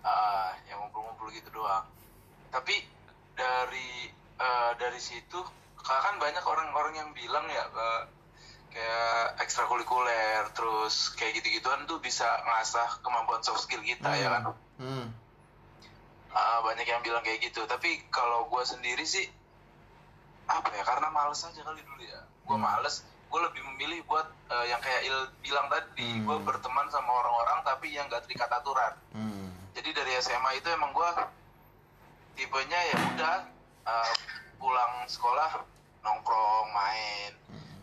Ah, 0.00 0.54
yang 0.64 0.78
ngumpul-ngumpul 0.80 1.28
gitu 1.30 1.50
doang. 1.52 1.84
Tapi 2.48 2.74
dari 3.34 4.08
eh, 4.38 4.72
dari 4.78 4.98
situ 4.98 5.38
kan 5.78 6.14
banyak 6.16 6.42
orang-orang 6.42 6.94
yang 6.96 7.10
bilang 7.12 7.44
ya 7.46 7.64
eh, 7.66 8.02
kayak 8.68 9.40
ekstrakurikuler 9.40 10.44
terus 10.52 11.10
kayak 11.12 11.36
gitu-gituan 11.36 11.82
tuh 11.84 11.98
bisa 11.98 12.24
ngasah 12.44 13.00
kemampuan 13.00 13.42
soft 13.42 13.64
skill 13.64 13.80
kita 13.80 14.06
ya 14.14 14.28
kan? 14.30 14.54
Hmm. 14.78 15.06
Ah, 16.30 16.60
banyak 16.62 16.84
yang 16.84 17.02
bilang 17.02 17.20
kayak 17.20 17.42
gitu. 17.42 17.64
Tapi 17.64 18.06
kalau 18.08 18.46
gue 18.46 18.62
sendiri 18.62 19.02
sih 19.02 19.26
apa 20.46 20.70
ya 20.72 20.80
karena 20.82 21.10
males 21.10 21.42
aja 21.42 21.60
kali 21.60 21.82
dulu 21.82 22.00
ya. 22.00 22.20
Gue 22.46 22.56
males 22.56 23.02
gue 23.28 23.40
lebih 23.42 23.62
memilih 23.66 24.00
buat 24.04 24.24
eh, 24.48 24.66
yang 24.66 24.80
kayak 24.80 25.02
Il 25.02 25.16
bilang 25.40 25.68
tadi 25.68 26.08
Hmm. 26.08 26.24
gue 26.24 26.36
berteman 26.42 26.88
sama 26.88 27.12
orang-orang 27.14 27.60
tapi 27.62 27.90
yang 27.90 28.08
gak 28.08 28.24
terikat 28.24 28.48
aturan 28.48 28.94
Hmm. 29.10 29.52
jadi 29.72 29.90
dari 29.92 30.12
SMA 30.18 30.50
itu 30.54 30.68
emang 30.68 30.90
gue 30.90 31.10
tipenya 32.34 32.80
ya 32.86 32.96
udah 33.10 33.36
eh, 33.84 34.12
pulang 34.56 34.92
sekolah 35.04 35.60
nongkrong 36.00 36.68
main 36.70 37.32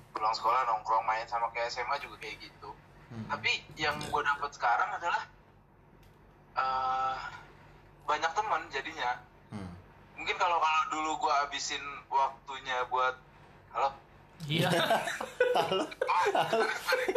pulang 0.10 0.32
sekolah 0.32 0.66
nongkrong 0.66 1.04
main 1.04 1.26
sama 1.26 1.52
kayak 1.52 1.70
SMA 1.70 1.96
juga 2.00 2.18
kayak 2.18 2.42
gitu 2.42 2.70
Hmm. 3.06 3.30
tapi 3.30 3.48
yang 3.76 3.96
gue 4.02 4.22
dapat 4.24 4.50
sekarang 4.52 4.90
adalah 4.92 5.24
eh, 6.56 7.18
banyak 8.04 8.32
teman 8.32 8.62
jadinya 8.70 9.22
Hmm. 9.48 9.70
mungkin 10.16 10.36
kalau 10.36 10.58
kalau 10.58 10.82
dulu 10.90 11.12
gue 11.20 11.34
habisin 11.38 11.82
waktunya 12.08 12.82
buat 12.88 13.16
halo 13.72 13.94
Iya. 14.46 14.70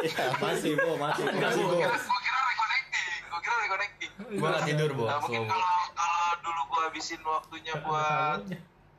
ya 0.06 0.24
masih 0.40 0.72
bo 0.78 0.96
masih. 0.96 1.24
Masih 1.28 1.62
bo. 1.66 1.76
Gue 1.76 2.20
kira 2.22 2.40
reconnecting 2.48 3.06
gue 3.28 3.40
kira 3.44 3.56
reconnecting. 3.66 4.10
Gua 4.38 4.48
nggak 4.52 4.64
tidur, 4.68 4.90
Bo. 4.96 5.04
nah, 5.08 5.18
mungkin 5.20 5.42
kalau 5.44 5.72
kalau 5.92 6.22
dulu 6.44 6.60
gue 6.68 6.80
habisin 6.88 7.20
waktunya 7.24 7.74
buat 7.82 8.40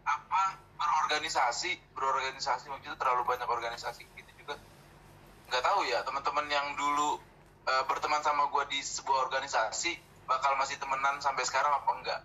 apa 0.05 0.41
berorganisasi 0.79 1.71
berorganisasi 1.93 2.65
maksudnya 2.71 2.97
terlalu 2.97 3.21
banyak 3.27 3.49
organisasi 3.49 4.05
gitu 4.17 4.31
juga. 4.41 4.55
Nggak 5.49 5.63
tahu 5.65 5.79
ya 5.89 5.99
teman-teman 6.05 6.45
yang 6.49 6.67
dulu 6.77 7.17
eh, 7.65 7.83
berteman 7.89 8.21
sama 8.21 8.49
gue 8.49 8.63
di 8.73 8.79
sebuah 8.81 9.29
organisasi 9.29 9.97
bakal 10.29 10.53
masih 10.61 10.77
temenan 10.77 11.17
sampai 11.17 11.41
sekarang 11.45 11.73
apa 11.73 11.91
enggak? 11.97 12.21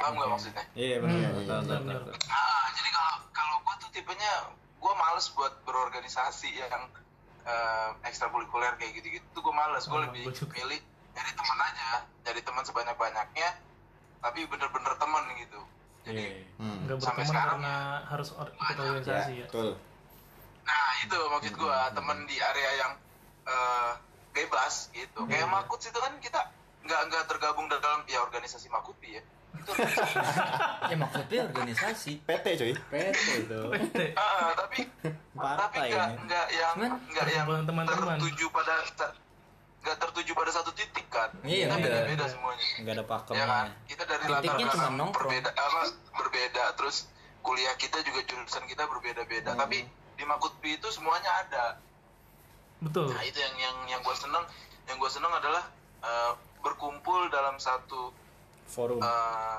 Paham 0.00 0.16
nggak 0.16 0.30
maksudnya? 0.32 0.64
Iya 0.72 0.96
benar. 1.04 1.28
Hmm, 1.34 1.42
iya, 1.44 1.58
benar. 1.60 2.00
ah 2.32 2.66
jadi 2.72 2.88
kalau 2.94 3.14
kalau 3.36 3.56
gue 3.60 3.74
tuh 3.84 3.90
tipenya 3.92 4.32
gue 4.80 4.92
males 4.94 5.26
buat 5.30 5.52
berorganisasi 5.62 6.50
yang 6.58 6.88
eh, 7.42 7.90
ekstrakurikuler 8.02 8.74
kayak 8.74 8.92
gitu-gitu 8.94 9.24
tuh 9.30 9.40
gue 9.40 9.52
males 9.52 9.84
gue 9.84 9.92
Oh, 9.92 10.02
lebih 10.02 10.24
juga. 10.30 10.52
milih 10.54 10.80
nyari 11.10 11.32
teman 11.32 11.58
aja 11.60 11.88
nyari 12.20 12.40
teman 12.40 12.62
sebanyak-banyaknya 12.62 13.48
tapi 14.20 14.40
bener-bener 14.44 14.94
teman 14.94 15.24
gitu 15.36 15.60
jadi 16.00 16.24
Iya. 16.24 16.56
hmm. 16.56 16.78
Nggak 16.82 16.96
Sampai 16.98 17.24
sekarang 17.24 17.60
karena 17.60 17.76
harus 18.06 18.28
or- 18.32 18.48
ikut 18.50 18.76
organisasi 18.78 19.32
ya. 19.36 19.46
betul 19.46 19.70
Nah 20.60 20.88
itu 21.00 21.18
maksud 21.28 21.54
gua 21.56 21.78
temen 21.90 22.18
di 22.24 22.36
area 22.36 22.70
yang 22.78 22.92
eh, 23.42 23.92
bebas 24.30 24.88
gitu. 24.92 25.26
Kayak 25.26 25.42
Iya. 25.42 25.50
Makut 25.50 25.80
itu 25.80 25.98
kan 25.98 26.12
kita 26.18 26.40
nggak 26.80 27.00
nggak 27.04 27.24
tergabung 27.26 27.66
dalam 27.66 28.00
ya 28.06 28.22
organisasi 28.22 28.70
Makuti 28.70 29.18
ya. 29.18 29.22
Itu. 29.60 29.72
Ya 30.90 30.96
maksudnya 30.96 31.40
organisasi. 31.46 32.12
PT 32.26 32.46
coy 32.58 32.72
PT 32.74 33.18
itu. 33.46 33.60
Ah, 34.12 34.50
tapi 34.52 34.90
tapi 34.90 35.14
Partai 35.36 35.86
nggak 35.86 36.08
ini. 36.08 36.18
nggak 36.26 36.46
yang 36.50 36.74
nggak 36.74 37.24
yang 37.28 37.46
perkumpulan 37.46 37.64
teman-teman. 37.64 38.16
tertuju 38.18 38.46
pada 38.50 38.74
nggak 39.80 39.96
tertuju 39.96 40.30
pada 40.34 40.50
satu 40.50 40.70
titik 40.74 41.06
kan. 41.08 41.30
Iya, 41.40 41.64
kita 41.64 41.76
bener. 41.78 41.86
beda-beda 41.86 42.24
semuanya. 42.26 42.66
Enggak 42.76 42.92
ada 42.92 43.00
Ya 43.00 43.06
kan, 43.06 43.16
pakemnya. 43.16 43.64
kita 43.86 44.02
dari 44.04 44.22
Titiknya 44.22 44.34
latar 44.34 44.58
belakang 44.66 44.94
nongkrong. 44.98 45.30
berbeda, 45.30 45.50
apa 45.54 45.80
berbeda. 46.12 46.64
Terus 46.74 46.96
kuliah 47.40 47.74
kita 47.76 47.98
juga 48.02 48.20
jurusan 48.24 48.64
kita 48.66 48.82
berbeda-beda. 48.84 49.50
Hmm. 49.50 49.60
Tapi 49.62 49.78
di 49.88 50.24
Makutpi 50.26 50.70
itu 50.74 50.88
semuanya 50.90 51.30
ada. 51.40 51.64
Betul. 52.80 53.08
Nah 53.08 53.22
itu 53.22 53.38
yang 53.38 53.54
yang 53.56 53.76
yang 53.88 54.00
gue 54.00 54.12
seneng, 54.14 54.44
yang 54.84 54.96
gue 54.96 55.08
seneng 55.08 55.30
adalah 55.30 55.64
eh, 56.02 56.32
berkumpul 56.58 57.30
dalam 57.30 57.56
satu 57.56 58.12
Forum. 58.70 58.98
eh, 58.98 59.08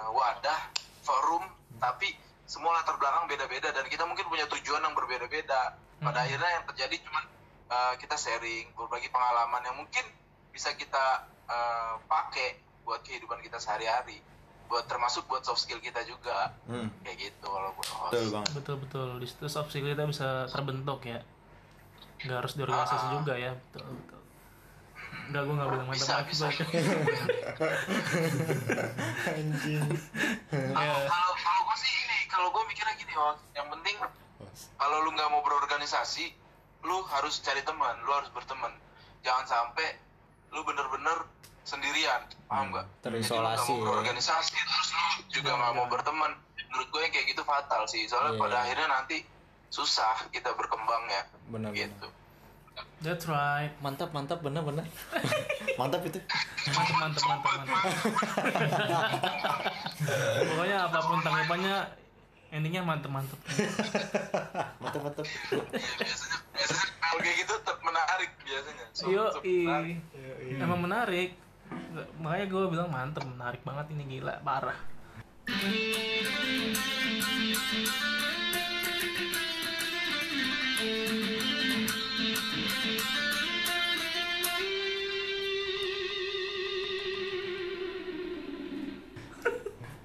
wadah, 0.09 0.61
forum, 1.01 1.43
tapi 1.77 2.15
semua 2.45 2.71
latar 2.73 2.95
belakang 2.95 3.27
beda-beda 3.27 3.69
dan 3.69 3.85
kita 3.85 4.03
mungkin 4.03 4.23
punya 4.25 4.47
tujuan 4.49 4.81
yang 4.81 4.91
berbeda-beda. 4.93 5.75
Pada 5.97 6.17
Hmm. 6.17 6.25
akhirnya 6.25 6.49
yang 6.51 6.65
terjadi 6.65 6.95
cuman 7.01 7.23
eh, 7.69 7.93
kita 7.97 8.15
sharing, 8.15 8.71
berbagi 8.73 9.07
pengalaman 9.07 9.61
yang 9.61 9.77
mungkin 9.77 10.03
bisa 10.49 10.71
kita 10.73 11.05
eh, 11.45 11.93
pakai 12.05 12.55
buat 12.81 12.99
kehidupan 13.01 13.39
kita 13.39 13.55
sehari-hari, 13.57 14.19
buat 14.65 14.83
termasuk 14.85 15.23
buat 15.25 15.39
soft 15.41 15.59
skill 15.61 15.79
kita 15.79 15.99
juga, 16.03 16.55
hmm. 16.65 16.87
kayak 17.01 17.17
gitu 17.21 17.43
kalau 17.43 17.71
host. 17.71 17.87
betul 18.09 18.27
banget 18.29 18.51
Betul 18.53 18.75
betul. 18.79 19.09
Di 19.17 19.27
situ 19.27 19.45
soft 19.47 19.69
skill 19.69 19.83
kita 19.85 20.03
bisa 20.03 20.47
terbentuk 20.47 20.99
ya. 21.01 21.19
Nggak 22.21 22.37
harus 22.37 22.53
di 22.53 22.61
organisasi 22.61 23.05
Ah. 23.05 23.11
juga 23.13 23.33
ya. 23.35 23.51
Betul 23.53 23.83
betul. 23.97 24.20
Enggak, 25.31 25.47
gue 25.47 25.55
nggak 25.55 25.69
bilang 25.71 25.87
Bisa, 25.87 26.11
mantap 26.11 26.27
bisa. 26.27 26.45
anjing 29.31 29.87
Kalau 30.51 30.97
kalau 31.07 31.31
kalau 31.37 31.61
gue 31.63 31.77
sih 31.77 31.91
ini, 31.95 32.19
kalau 32.27 32.47
gue 32.51 32.63
mikirnya 32.67 32.95
gini, 32.95 33.13
oh, 33.15 33.35
yang 33.53 33.67
penting 33.71 33.95
kalau 34.75 34.97
lu 35.01 35.09
nggak 35.09 35.29
mau 35.29 35.39
berorganisasi, 35.39 36.35
lu 36.83 36.99
harus 37.07 37.39
cari 37.39 37.61
teman, 37.61 37.95
lu 38.03 38.11
harus 38.11 38.27
berteman. 38.29 38.75
Jangan 39.21 39.45
sampai 39.45 39.95
lu 40.51 40.61
bener-bener 40.61 41.23
sendirian, 41.63 42.27
paham 42.45 42.73
nggak? 42.73 42.85
terisolasi, 42.99 43.31
Jadi 43.31 43.31
lu 43.31 43.47
nggak 43.47 43.63
mau 43.63 43.71
ya. 43.71 43.83
berorganisasi, 43.87 44.51
terus 44.51 44.89
lu 44.89 45.05
juga 45.31 45.51
nggak 45.53 45.73
mau 45.73 45.87
berteman. 45.87 46.31
Menurut 46.67 46.87
gue 46.89 47.01
yang 47.01 47.13
kayak 47.13 47.27
gitu 47.29 47.43
fatal 47.43 47.87
sih, 47.87 48.03
soalnya 48.05 48.35
Iya. 48.35 48.41
pada 48.41 48.55
akhirnya 48.59 48.87
nanti 48.89 49.17
susah 49.69 50.27
kita 50.27 50.51
berkembang 50.51 51.03
ya, 51.07 51.23
Benar 51.47 51.71
gitu. 51.71 52.07
That's 53.01 53.25
right. 53.25 53.73
Mantap, 53.81 54.13
mantap, 54.13 54.45
benar, 54.45 54.61
benar. 54.61 54.85
mantap 55.79 56.05
itu 56.05 56.21
Mantap 56.69 56.95
mantap 57.01 57.23
mantap 57.25 57.51
mantap. 57.57 57.81
Pokoknya 60.53 60.77
apa 60.85 60.99
pun 61.01 61.17
tanggapannya 61.25 61.75
endingnya 62.53 62.85
mantap 62.85 63.09
mantap. 63.09 63.39
mantap 64.83 65.01
mantap 65.01 65.25
biasanya, 65.25 66.37
biasanya 66.53 66.87
kalau 67.01 67.19
kayak 67.25 67.35
gitu 67.41 67.53
tetap 67.57 67.77
menarik 67.81 68.31
biasanya. 68.45 68.85
So- 68.93 69.09
Yo 69.09 69.23
menarik. 69.41 69.97
Emang 70.61 70.79
menarik. 70.85 71.29
Makanya 72.21 72.45
gue 72.51 72.63
bilang 72.69 72.89
mantep, 72.93 73.23
menarik 73.25 73.61
banget 73.65 73.85
ini 73.97 74.19
gila, 74.19 74.37
parah. 74.45 74.77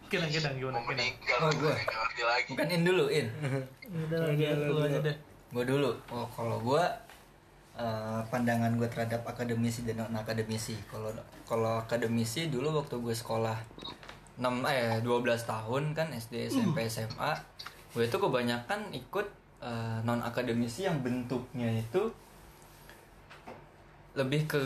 Kena 0.07 0.27
kena 0.27 0.51
gimana 0.53 0.77
Mau 0.77 0.87
meninggal, 0.87 1.39
Oh, 1.41 1.51
gua. 1.53 1.73
nggak 1.73 1.87
ngerti 1.91 2.23
lagi. 2.23 2.49
Bukan 2.55 2.69
in 2.69 2.83
dulu, 2.83 3.05
in. 3.09 3.27
Udah 4.07 4.19
lagi 4.23 4.45
lu 4.47 4.75
aja 4.79 4.99
deh. 5.01 5.17
Gue 5.49 5.65
dulu. 5.65 5.91
Oh, 6.09 6.27
kalau 6.29 6.59
gue 6.59 6.85
eh, 7.77 8.21
pandangan 8.27 8.73
gue 8.73 8.87
terhadap 8.87 9.23
akademisi 9.23 9.83
dan 9.83 10.01
non 10.01 10.15
akademisi. 10.15 10.75
Kalau 10.87 11.11
kalau 11.43 11.79
akademisi 11.79 12.49
dulu 12.49 12.81
waktu 12.81 12.97
gue 12.97 13.13
sekolah 13.13 13.57
6 14.37 14.43
eh 14.65 15.01
12 15.01 15.07
tahun 15.43 15.83
kan 15.93 16.09
SD, 16.11 16.51
SMP, 16.51 16.85
SMA, 16.87 17.33
gue 17.93 18.05
itu 18.05 18.17
kebanyakan 18.17 18.93
ikut 18.93 19.27
non 20.03 20.21
akademisi 20.21 20.85
yang 20.85 21.01
bentuknya 21.01 21.67
itu 21.73 22.13
lebih 24.15 24.47
ke 24.47 24.61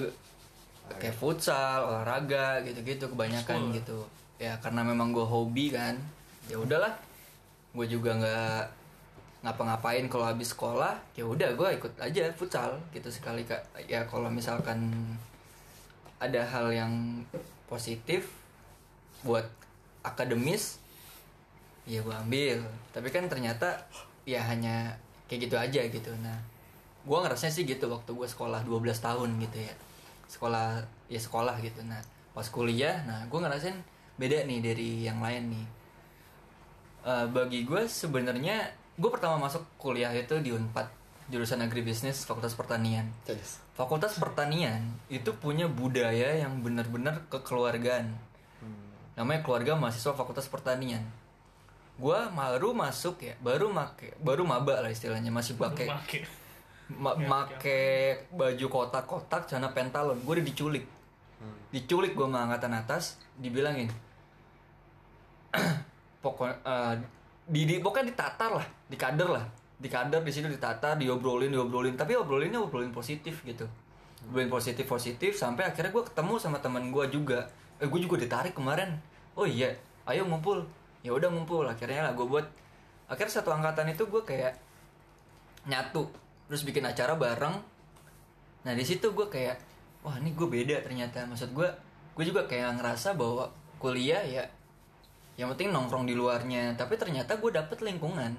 kayak 0.91 1.15
futsal, 1.15 1.87
olahraga 1.87 2.59
gitu-gitu 2.63 3.07
kebanyakan 3.07 3.71
School. 3.71 3.75
gitu. 3.75 3.99
Ya 4.41 4.57
karena 4.65 4.81
memang 4.81 5.13
gue 5.13 5.23
hobi 5.23 5.71
kan. 5.71 6.01
Ya 6.49 6.57
udahlah. 6.57 6.97
Gue 7.77 7.85
juga 7.87 8.17
nggak 8.17 8.81
ngapa-ngapain 9.41 10.05
kalau 10.13 10.29
habis 10.29 10.53
sekolah 10.53 11.01
ya 11.17 11.25
udah 11.25 11.57
gue 11.57 11.69
ikut 11.81 11.97
aja 11.97 12.29
futsal 12.37 12.77
gitu 12.93 13.09
sekali 13.09 13.41
kak 13.49 13.65
ya 13.89 14.05
kalau 14.05 14.29
misalkan 14.29 14.93
ada 16.21 16.45
hal 16.45 16.69
yang 16.69 17.25
positif 17.65 18.29
buat 19.25 19.49
akademis 20.05 20.77
ya 21.89 22.05
gue 22.05 22.13
ambil 22.13 22.61
tapi 22.93 23.09
kan 23.09 23.25
ternyata 23.33 23.81
ya 24.29 24.45
hanya 24.45 24.93
kayak 25.25 25.49
gitu 25.49 25.57
aja 25.57 25.81
gitu 25.89 26.13
nah 26.21 26.37
gue 27.09 27.17
ngerasanya 27.17 27.53
sih 27.57 27.65
gitu 27.65 27.89
waktu 27.89 28.13
gue 28.13 28.29
sekolah 28.29 28.61
12 28.69 28.93
tahun 29.01 29.41
gitu 29.41 29.57
ya 29.57 29.75
sekolah 30.29 30.85
ya 31.09 31.17
sekolah 31.17 31.57
gitu 31.65 31.81
nah 31.89 32.05
pas 32.37 32.45
kuliah 32.53 33.01
nah 33.09 33.25
gue 33.25 33.39
ngerasain 33.41 33.81
beda 34.21 34.45
nih 34.45 34.61
dari 34.61 35.09
yang 35.09 35.25
lain 35.25 35.57
nih. 35.57 35.67
Eh, 37.01 37.27
bagi 37.33 37.65
gue 37.65 37.89
sebenarnya 37.89 38.69
gue 39.01 39.09
pertama 39.09 39.41
masuk 39.41 39.65
kuliah 39.81 40.13
itu 40.13 40.37
di 40.45 40.53
Unpad 40.53 41.01
jurusan 41.33 41.65
agribisnis 41.65 42.29
fakultas 42.29 42.53
pertanian. 42.53 43.09
Fakultas 43.73 44.21
pertanian 44.21 44.85
itu 45.09 45.33
punya 45.41 45.65
budaya 45.65 46.37
yang 46.37 46.61
benar-benar 46.61 47.25
kekeluargaan. 47.33 48.13
Namanya 49.17 49.41
keluarga 49.41 49.73
mahasiswa 49.81 50.13
fakultas 50.13 50.45
pertanian. 50.53 51.01
Gue 51.97 52.19
baru 52.37 52.77
masuk 52.77 53.25
ya 53.25 53.33
baru 53.41 53.73
make 53.73 54.13
baru 54.21 54.45
maba 54.45 54.85
lah 54.85 54.93
istilahnya 54.93 55.33
masih 55.33 55.57
pakai 55.57 55.89
ma- 56.93 57.17
make 57.17 57.81
baju 58.29 58.67
kotak-kotak 58.69 59.49
celana 59.49 59.73
pentalon. 59.73 60.21
Gue 60.21 60.37
udah 60.37 60.45
diculik. 60.45 60.85
Diculik 61.73 62.13
gue 62.13 62.27
sama 62.29 62.45
angkatan 62.45 62.77
atas 62.77 63.17
dibilangin 63.41 63.89
pokok 66.25 66.47
eh, 66.63 66.95
di, 67.51 67.67
di 67.67 67.75
pokoknya 67.83 68.15
ditatar 68.15 68.51
lah 68.55 68.67
dikader 68.91 69.29
lah. 69.31 69.45
Dikader 69.81 70.21
di 70.21 70.33
situ 70.35 70.47
ditatar 70.51 71.01
diobrolin 71.01 71.51
diobrolin. 71.51 71.97
Tapi 71.97 72.19
obrolinnya 72.19 72.61
obrolin 72.61 72.93
positif 72.93 73.41
gitu. 73.47 73.65
Obrolin 74.29 74.53
positif 74.53 74.85
positif 74.85 75.33
sampai 75.39 75.67
akhirnya 75.71 75.91
gue 75.95 76.05
ketemu 76.05 76.35
sama 76.37 76.61
teman 76.61 76.93
gue 76.93 77.05
juga. 77.09 77.49
Eh 77.81 77.89
gue 77.89 78.01
juga 78.03 78.21
ditarik 78.21 78.53
kemarin. 78.53 79.01
Oh 79.35 79.49
iya 79.49 79.73
ayo 80.05 80.29
ngumpul. 80.29 80.63
Ya 81.01 81.17
udah 81.17 81.33
ngumpul. 81.33 81.65
Akhirnya 81.65 82.11
lah 82.11 82.13
gue 82.13 82.27
buat. 82.29 82.45
Akhirnya 83.09 83.41
satu 83.41 83.51
angkatan 83.51 83.89
itu 83.91 84.05
gue 84.05 84.23
kayak 84.23 84.55
nyatu 85.65 86.13
terus 86.47 86.63
bikin 86.67 86.85
acara 86.85 87.17
bareng. 87.17 87.57
Nah 88.69 88.73
di 88.77 88.85
situ 88.85 89.17
gue 89.17 89.27
kayak 89.33 89.57
wah 90.05 90.21
ini 90.21 90.37
gue 90.37 90.45
beda 90.45 90.85
ternyata. 90.85 91.25
Maksud 91.25 91.57
gue 91.57 91.69
gue 92.15 92.25
juga 92.29 92.45
kayak 92.45 92.77
ngerasa 92.77 93.17
bahwa 93.17 93.49
kuliah 93.81 94.21
ya 94.29 94.45
yang 95.41 95.49
penting 95.57 95.73
nongkrong 95.73 96.05
di 96.05 96.13
luarnya. 96.13 96.77
Tapi 96.77 97.01
ternyata 97.01 97.41
gue 97.41 97.49
dapet 97.49 97.81
lingkungan 97.81 98.37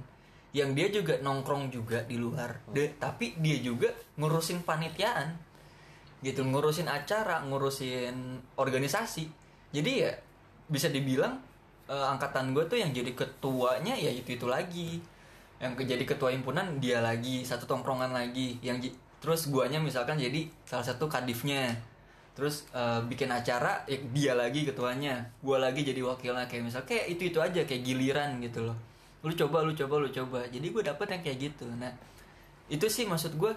yang 0.54 0.78
dia 0.78 0.94
juga 0.94 1.18
nongkrong 1.18 1.74
juga 1.74 2.06
di 2.06 2.22
luar. 2.22 2.62
De- 2.70 2.94
tapi 3.02 3.34
dia 3.42 3.58
juga 3.58 3.90
ngurusin 4.22 4.62
panitiaan. 4.62 5.34
Gitu 6.22 6.46
ngurusin 6.46 6.86
acara 6.86 7.42
ngurusin 7.50 8.38
organisasi. 8.54 9.26
Jadi 9.74 9.92
ya 10.06 10.14
bisa 10.70 10.94
dibilang 10.94 11.42
eh, 11.90 12.06
angkatan 12.06 12.54
gue 12.54 12.70
tuh 12.70 12.78
yang 12.78 12.94
jadi 12.94 13.18
ketuanya 13.18 13.98
ya 13.98 14.14
itu 14.14 14.38
itu 14.38 14.46
lagi. 14.46 15.02
Yang 15.58 15.90
jadi 15.90 16.04
ketua 16.06 16.30
himpunan 16.30 16.78
dia 16.78 17.02
lagi. 17.02 17.42
Satu 17.42 17.66
tongkrongan 17.66 18.14
lagi. 18.14 18.62
Yang 18.62 18.94
terus 19.18 19.50
guanya 19.50 19.82
misalkan 19.82 20.22
jadi 20.22 20.46
salah 20.70 20.86
satu 20.86 21.10
kadifnya 21.10 21.82
terus 22.32 22.66
eh, 22.72 23.02
bikin 23.06 23.28
acara 23.30 23.84
ya 23.86 24.00
dia 24.12 24.34
lagi 24.34 24.64
ketuanya 24.64 25.28
gua 25.44 25.60
lagi 25.60 25.84
jadi 25.84 26.02
wakilnya. 26.04 26.48
Kayak 26.48 26.64
misal 26.68 26.82
kayak 26.88 27.06
itu 27.12 27.32
itu 27.34 27.40
aja 27.40 27.62
kayak 27.64 27.84
giliran 27.84 28.40
gitu 28.40 28.66
loh. 28.68 28.78
Lu 29.22 29.34
coba 29.36 29.64
lu 29.64 29.74
coba 29.76 29.96
lu 30.02 30.10
coba. 30.10 30.40
Jadi 30.50 30.68
gue 30.74 30.84
dapet 30.84 31.08
yang 31.14 31.22
kayak 31.22 31.38
gitu. 31.52 31.66
Nah 31.78 31.94
itu 32.72 32.88
sih 32.88 33.06
maksud 33.06 33.36
gue 33.38 33.54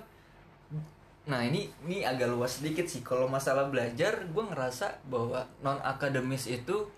nah 1.25 1.40
ini 1.40 1.73
ini 1.88 2.04
agak 2.04 2.28
luas 2.28 2.61
sedikit 2.61 2.85
sih. 2.85 3.00
Kalau 3.00 3.31
masalah 3.31 3.71
belajar 3.73 4.28
gue 4.28 4.45
ngerasa 4.45 5.07
bahwa 5.09 5.49
non 5.64 5.81
akademis 5.81 6.50
itu 6.50 6.90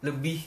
lebih 0.00 0.40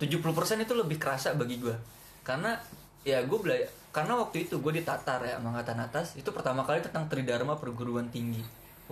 70% 0.00 0.64
itu 0.64 0.74
lebih 0.74 0.98
kerasa 0.98 1.36
bagi 1.36 1.60
gue 1.60 1.76
karena 2.24 2.56
ya 3.04 3.20
gue 3.22 3.38
belajar 3.38 3.68
karena 3.94 4.18
waktu 4.18 4.48
itu 4.48 4.58
gue 4.58 4.72
ditatar 4.80 5.22
ya 5.22 5.38
angkatan 5.38 5.78
atas 5.78 6.16
itu 6.18 6.26
pertama 6.32 6.64
kali 6.64 6.80
tentang 6.82 7.06
tridharma 7.06 7.60
perguruan 7.60 8.08
tinggi 8.08 8.42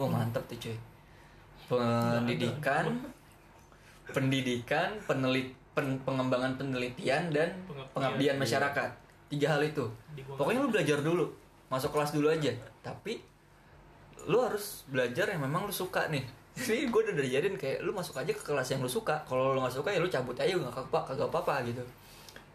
wah 0.02 0.10
mantep 0.12 0.42
tuh 0.46 0.58
cuy. 0.58 0.76
Pendidikan 1.70 2.84
pendidikan 4.04 4.98
penelit 5.02 5.54
pen- 5.72 6.00
pengembangan 6.02 6.58
penelitian 6.58 7.32
dan 7.32 7.48
Pengabdian. 7.64 7.88
pengabdian 7.94 8.36
masyarakat. 8.36 8.90
Tiga 9.30 9.56
hal 9.56 9.62
itu. 9.64 9.84
Pokoknya 10.28 10.60
lu 10.60 10.68
belajar 10.68 11.00
dulu. 11.00 11.24
Masuk 11.72 11.88
kelas 11.90 12.12
dulu 12.12 12.28
aja. 12.28 12.52
Tapi 12.84 13.22
lu 14.28 14.38
harus 14.38 14.84
belajar 14.86 15.32
yang 15.32 15.40
memang 15.40 15.64
lu 15.64 15.72
suka 15.72 16.12
nih. 16.12 16.20
Jadi 16.58 16.84
gue 16.84 17.00
udah 17.00 17.14
diajarin 17.16 17.56
kayak 17.56 17.80
lu 17.80 17.96
masuk 17.96 18.20
aja 18.20 18.28
ke 18.28 18.42
kelas 18.44 18.68
yang 18.68 18.84
lu 18.84 18.90
suka. 18.90 19.24
Kalau 19.24 19.56
lu 19.56 19.64
nggak 19.64 19.72
suka 19.72 19.88
ya 19.88 20.02
lu 20.02 20.10
cabut 20.12 20.36
aja. 20.36 20.52
Nggak 20.52 20.76
apa 20.76 20.98
kagak 21.08 21.32
apa 21.32 21.38
apa 21.40 21.54
gitu. 21.64 21.80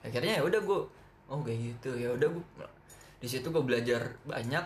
Akhirnya 0.06 0.38
ya 0.38 0.44
udah 0.46 0.62
gue 0.62 0.80
oh 1.28 1.40
kayak 1.42 1.60
gitu. 1.74 1.90
Ya 1.98 2.14
udah 2.14 2.30
gue 2.30 2.44
di 3.18 3.26
situ 3.26 3.50
gue 3.50 3.64
belajar 3.66 4.14
banyak 4.24 4.62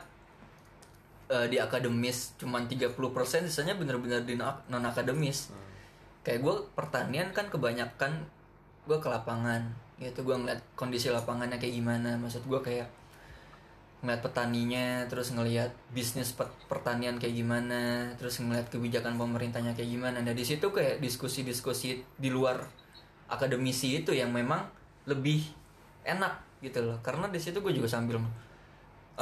Eh, 1.32 1.48
di 1.48 1.56
akademis 1.64 2.36
cuman 2.36 2.68
30% 2.68 3.48
sisanya 3.48 3.80
bener-bener 3.80 4.20
di 4.28 4.36
non 4.36 4.84
akademis 4.84 5.56
kayak 6.28 6.44
gue 6.44 6.56
pertanian 6.76 7.32
kan 7.32 7.48
kebanyakan 7.48 8.28
gue 8.84 9.00
ke 9.00 9.08
lapangan 9.08 9.64
gitu. 10.04 10.28
Gue 10.28 10.36
ngeliat 10.36 10.60
kondisi 10.76 11.08
lapangannya 11.08 11.56
kayak 11.56 11.72
gimana. 11.72 12.20
Maksud 12.20 12.44
gue 12.52 12.60
kayak 12.60 12.92
ngeliat 14.04 14.20
petaninya 14.20 15.08
terus 15.08 15.32
ngeliat 15.32 15.72
bisnis 15.96 16.36
pertanian 16.68 17.16
kayak 17.16 17.38
gimana 17.38 18.12
terus 18.20 18.44
ngeliat 18.44 18.68
kebijakan 18.68 19.16
pemerintahnya 19.16 19.72
kayak 19.72 19.88
gimana. 19.88 20.20
Nah 20.20 20.36
di 20.36 20.44
situ 20.44 20.68
kayak 20.68 21.00
diskusi-diskusi 21.00 22.04
di 22.20 22.28
luar 22.28 22.60
akademisi 23.32 24.04
itu 24.04 24.12
yang 24.12 24.36
memang 24.36 24.68
lebih 25.08 25.48
enak 26.04 26.60
gitu 26.60 26.84
loh. 26.84 27.00
Karena 27.00 27.32
di 27.32 27.40
situ 27.40 27.64
gue 27.64 27.72
juga 27.72 27.88
sambil 27.88 28.20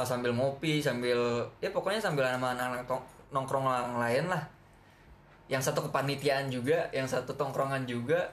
uh, 0.00 0.06
sambil 0.08 0.32
ngopi 0.32 0.80
sambil 0.80 1.44
ya 1.60 1.68
pokoknya 1.68 2.00
sambil 2.00 2.24
sama 2.24 2.56
anak-anak 2.56 2.88
nongkrong 3.30 3.66
yang 3.68 3.98
lain 4.00 4.24
lah. 4.32 4.42
Yang 5.50 5.70
satu 5.70 5.90
kepanitiaan 5.90 6.48
juga 6.48 6.88
yang 6.94 7.06
satu 7.06 7.36
tongkrongan 7.36 7.84
juga 7.84 8.32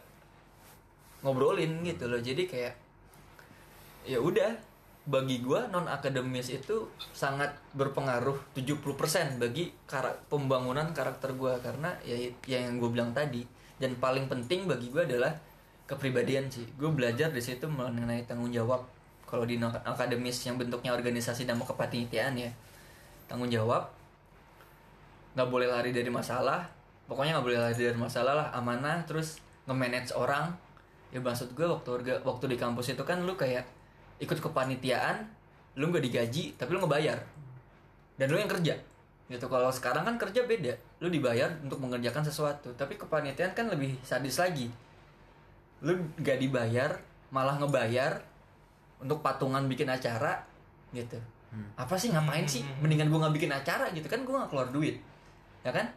ngobrolin 1.22 1.84
gitu 1.84 2.08
loh. 2.08 2.22
Jadi 2.22 2.48
kayak 2.48 2.74
ya 4.08 4.24
udah 4.24 4.56
bagi 5.08 5.40
gua 5.40 5.72
non 5.72 5.88
akademis 5.88 6.52
itu 6.52 6.92
sangat 7.16 7.56
berpengaruh 7.76 8.36
70% 8.56 9.40
bagi 9.40 9.72
pembangunan 10.32 10.94
karakter 10.96 11.36
gua. 11.36 11.60
Karena 11.60 11.92
ya 12.06 12.16
ya 12.46 12.64
yang 12.64 12.78
gue 12.78 12.90
bilang 12.90 13.12
tadi 13.12 13.44
dan 13.82 13.98
paling 13.98 14.30
penting 14.30 14.70
bagi 14.70 14.94
gua 14.94 15.04
adalah 15.04 15.34
kepribadian 15.90 16.52
sih. 16.52 16.68
Gue 16.76 16.92
belajar 16.92 17.32
di 17.32 17.40
situ 17.42 17.66
mengenai 17.66 18.28
tanggung 18.28 18.52
jawab 18.52 18.97
kalau 19.28 19.44
di 19.44 19.60
akademis 19.60 20.48
yang 20.48 20.56
bentuknya 20.56 20.96
organisasi 20.96 21.44
dan 21.44 21.60
mau 21.60 21.68
kepanitiaan 21.68 22.34
ya 22.40 22.48
tanggung 23.28 23.52
jawab 23.52 23.92
nggak 25.36 25.48
boleh 25.52 25.68
lari 25.68 25.92
dari 25.92 26.08
masalah 26.08 26.64
pokoknya 27.06 27.38
nggak 27.38 27.46
boleh 27.46 27.60
lari 27.60 27.76
dari 27.76 28.00
masalah 28.00 28.34
lah 28.34 28.48
amanah 28.56 29.04
terus 29.08 29.44
nge-manage 29.68 30.16
orang. 30.16 30.56
Ya 31.12 31.20
maksud 31.24 31.56
gue 31.56 31.68
waktu 31.68 32.20
waktu 32.24 32.46
di 32.52 32.58
kampus 32.58 32.96
itu 32.96 33.04
kan 33.04 33.24
lu 33.24 33.36
kayak 33.36 33.64
ikut 34.20 34.40
kepanitiaan 34.40 35.28
lu 35.78 35.94
nggak 35.94 36.04
digaji 36.04 36.56
tapi 36.56 36.74
lu 36.74 36.84
ngebayar. 36.84 37.20
Dan 38.18 38.34
lu 38.34 38.40
yang 38.40 38.50
kerja. 38.50 38.74
Gitu 39.28 39.46
kalau 39.46 39.70
sekarang 39.70 40.08
kan 40.08 40.16
kerja 40.16 40.48
beda. 40.48 40.74
Lu 41.04 41.12
dibayar 41.12 41.52
untuk 41.62 41.84
mengerjakan 41.84 42.24
sesuatu 42.24 42.72
tapi 42.76 42.96
kepanitiaan 42.96 43.54
kan 43.54 43.68
lebih 43.72 43.96
sadis 44.02 44.40
lagi. 44.40 44.72
Lu 45.84 45.94
nggak 46.18 46.40
dibayar 46.42 46.98
malah 47.30 47.60
ngebayar 47.60 48.24
untuk 49.02 49.22
patungan 49.22 49.66
bikin 49.70 49.90
acara 49.90 50.42
gitu. 50.92 51.18
Apa 51.80 51.98
sih 51.98 52.14
ngapain 52.14 52.46
sih? 52.46 52.62
Mendingan 52.84 53.10
gua 53.10 53.28
nggak 53.28 53.36
bikin 53.38 53.52
acara 53.54 53.90
gitu. 53.94 54.06
Kan 54.10 54.26
gua 54.28 54.44
nggak 54.44 54.52
keluar 54.52 54.70
duit 54.70 54.98
ya 55.66 55.72
kan? 55.74 55.88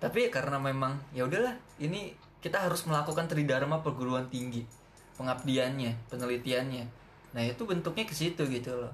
Tapi 0.00 0.32
karena 0.32 0.56
memang 0.56 0.96
ya 1.12 1.26
udahlah 1.26 1.52
ini 1.82 2.14
kita 2.40 2.56
harus 2.56 2.88
melakukan 2.88 3.28
tridharma 3.28 3.84
perguruan 3.84 4.24
tinggi 4.32 4.64
pengabdiannya 5.20 6.08
penelitiannya. 6.08 6.84
Nah 7.36 7.42
itu 7.44 7.68
bentuknya 7.68 8.08
ke 8.08 8.16
situ 8.16 8.40
gitu 8.48 8.72
loh. 8.72 8.92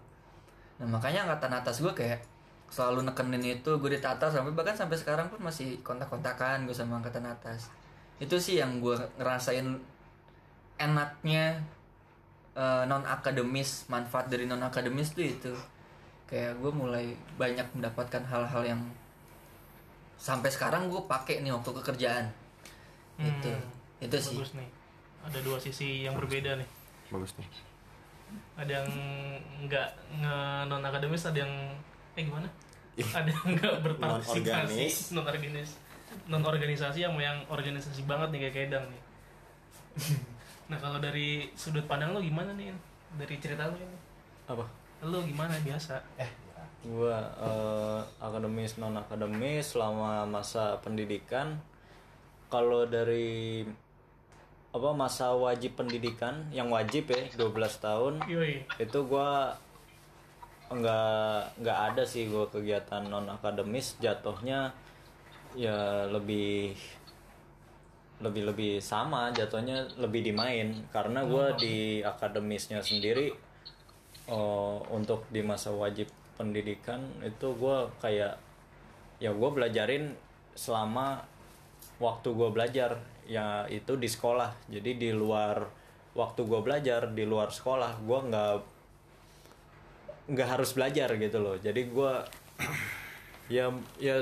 Nah 0.83 0.87
makanya 0.91 1.31
angkatan 1.31 1.55
atas 1.55 1.79
gue 1.79 1.95
kayak 1.95 2.19
selalu 2.67 3.07
nekenin 3.07 3.63
itu 3.63 3.71
gue 3.79 3.91
ditata 3.95 4.27
sampai 4.27 4.51
bahkan 4.51 4.75
sampai 4.75 4.99
sekarang 4.99 5.31
pun 5.31 5.39
masih 5.39 5.79
kontak-kontakan 5.87 6.67
gue 6.67 6.75
sama 6.75 6.99
angkatan 6.99 7.23
atas. 7.23 7.71
Itu 8.19 8.43
sih 8.43 8.59
yang 8.59 8.83
gue 8.83 8.99
ngerasain 9.23 9.79
enaknya 10.77 11.63
non 12.89 13.05
akademis 13.05 13.85
manfaat 13.93 14.33
dari 14.33 14.49
non 14.49 14.63
akademis 14.65 15.13
tuh 15.13 15.27
itu. 15.27 15.53
Kayak 16.27 16.59
gue 16.59 16.73
mulai 16.75 17.15
banyak 17.39 17.69
mendapatkan 17.77 18.23
hal-hal 18.27 18.63
yang 18.67 18.81
sampai 20.17 20.51
sekarang 20.51 20.89
gue 20.89 21.03
pakai 21.05 21.45
nih 21.45 21.53
waktu 21.53 21.71
kekerjaan. 21.83 22.25
Hmm, 23.17 23.61
itu 24.01 24.17
sih. 24.19 24.37
bagus 24.37 24.53
nih. 24.57 24.69
Ada 25.27 25.39
dua 25.43 25.59
sisi 25.61 26.05
yang 26.05 26.17
berbeda 26.17 26.59
nih. 26.59 26.69
Bagus 27.13 27.33
nih. 27.39 27.49
Ada 28.59 28.83
yang 28.83 28.89
nggak 29.69 29.89
nge 30.19 30.37
non 30.67 30.83
akademis 30.83 31.25
ada 31.29 31.39
yang 31.45 31.55
eh 32.19 32.23
gimana? 32.27 32.49
Ada 32.97 33.31
yang 33.31 33.47
nggak 33.55 33.75
berpartisipasi 33.85 35.15
non 35.15 35.25
organis 35.25 35.71
non 36.27 36.43
organisasi 36.43 37.05
yang 37.05 37.15
yang 37.21 37.45
organisasi 37.51 38.03
banget 38.09 38.29
nih 38.33 38.41
kayak 38.49 38.55
kedang 38.57 38.85
nih 38.89 39.03
Nah 40.67 40.79
kalau 40.83 40.99
dari 40.99 41.47
sudut 41.55 41.87
pandang 41.87 42.15
lo 42.15 42.21
gimana 42.23 42.55
nih? 42.55 42.75
Dari 43.17 43.35
cerita 43.39 43.71
lo 43.71 43.77
ini, 43.79 43.99
apa 44.51 44.67
lo 45.07 45.23
gimana 45.23 45.55
biasa? 45.63 46.01
gua 46.87 47.19
eh, 47.43 48.01
akademis 48.23 48.79
non 48.79 48.95
akademis 48.95 49.75
selama 49.75 50.23
masa 50.29 50.79
pendidikan 50.79 51.59
kalau 52.47 52.87
dari 52.87 53.67
apa 54.71 54.91
masa 54.95 55.35
wajib 55.35 55.75
pendidikan 55.75 56.47
yang 56.55 56.71
wajib 56.71 57.11
ya 57.11 57.27
12 57.35 57.59
tahun 57.83 58.15
Yoi. 58.31 58.63
itu 58.79 58.99
gua 59.09 59.59
nggak 60.71 61.59
nggak 61.59 61.79
ada 61.91 62.03
sih 62.07 62.31
gua 62.31 62.47
kegiatan 62.47 63.03
non 63.11 63.27
akademis 63.27 63.99
jatuhnya 63.99 64.71
ya 65.59 66.07
lebih 66.07 66.77
lebih 68.17 68.49
lebih 68.49 68.73
sama 68.81 69.29
jatuhnya 69.33 69.87
lebih 70.01 70.25
dimain. 70.33 70.73
Karena 70.93 71.25
gua 71.25 71.53
di 71.57 72.01
akademisnya 72.01 72.81
sendiri 72.81 73.33
eh, 74.29 74.79
untuk 74.93 75.29
di 75.29 75.41
masa 75.45 75.73
wajib 75.73 76.09
pendidikan 76.37 77.01
itu 77.25 77.53
gua 77.57 77.89
kayak 78.01 78.37
ya 79.17 79.33
gue 79.33 79.51
belajarin 79.51 80.13
selama 80.53 81.25
waktu 82.01 82.29
gue 82.33 82.49
belajar. 82.53 83.01
Ya 83.27 83.67
itu 83.67 83.97
di 83.99 84.07
sekolah. 84.07 84.55
Jadi 84.71 85.01
di 85.01 85.11
luar 85.11 85.67
waktu 86.17 86.41
gue 86.49 86.61
belajar 86.65 87.13
di 87.13 87.25
luar 87.29 87.53
sekolah 87.53 88.01
gue 88.01 88.19
nggak 88.33 88.55
nggak 90.33 90.49
harus 90.49 90.71
belajar 90.73 91.09
gitu 91.17 91.39
loh. 91.41 91.57
Jadi 91.59 91.83
gue 91.91 92.13
ya 93.57 93.73
ya 94.01 94.21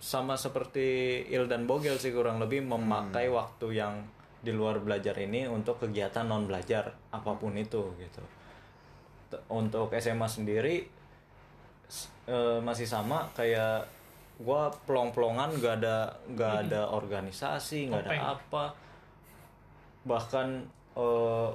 sama 0.00 0.36
seperti 0.36 1.24
Il 1.32 1.48
dan 1.48 1.64
Bogel 1.64 1.96
sih 1.96 2.12
kurang 2.12 2.38
lebih 2.38 2.62
memakai 2.64 3.32
waktu 3.32 3.80
yang 3.80 4.04
di 4.44 4.54
luar 4.54 4.78
belajar 4.78 5.16
ini 5.18 5.48
untuk 5.50 5.82
kegiatan 5.82 6.22
non 6.22 6.46
belajar 6.46 6.94
apa 7.10 7.34
pun 7.34 7.56
itu 7.56 7.82
gitu. 7.98 8.22
T- 9.32 9.42
untuk 9.50 9.90
SMA 9.98 10.28
sendiri 10.30 10.86
eh, 12.28 12.58
masih 12.62 12.86
sama 12.86 13.26
kayak 13.34 13.88
gua 14.36 14.68
pelong-pelongan 14.84 15.56
gak 15.58 15.74
ada 15.80 16.12
gak 16.36 16.68
ada 16.68 16.92
organisasi 16.92 17.90
nggak 17.90 18.06
ada 18.06 18.38
apa. 18.38 18.64
Bahkan 20.06 20.48
eh, 20.94 21.50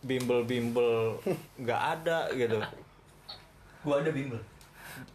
bimbel-bimbel 0.00 1.20
nggak 1.62 1.82
ada 2.00 2.32
gitu. 2.32 2.56
Gua 3.84 4.00
ada 4.00 4.08
bimbel. 4.14 4.40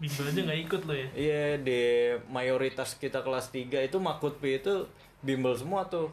Bimbel 0.02 0.26
aja 0.30 0.42
nggak 0.46 0.60
ikut 0.68 0.82
lo 0.86 0.94
ya? 0.94 1.08
Iya 1.16 1.44
di 1.62 1.82
mayoritas 2.30 2.98
kita 2.98 3.22
kelas 3.22 3.50
3 3.54 3.86
itu 3.86 3.98
Makutpi 4.02 4.60
itu 4.60 4.90
bimbel 5.24 5.56
semua 5.56 5.88
tuh. 5.88 6.12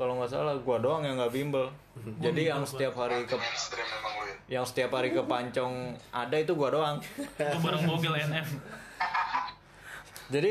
Kalau 0.00 0.18
nggak 0.18 0.30
salah 0.32 0.56
gua 0.58 0.80
doang 0.82 1.04
yang 1.04 1.20
nggak 1.20 1.34
bimbel. 1.34 1.70
Jadi 2.18 2.48
yang 2.48 2.64
setiap 2.64 2.96
hari 2.96 3.22
ke 3.28 3.36
ya 4.50 4.60
yang 4.60 4.64
setiap 4.66 4.96
hari 4.96 5.12
ke 5.12 5.22
Pancong 5.22 5.94
ada 6.10 6.36
itu 6.36 6.52
gua 6.56 6.72
doang. 6.72 6.96
Lo 7.38 7.58
bareng 7.60 7.84
Bogel 7.86 8.14
NF. 8.18 8.48
Jadi 10.32 10.50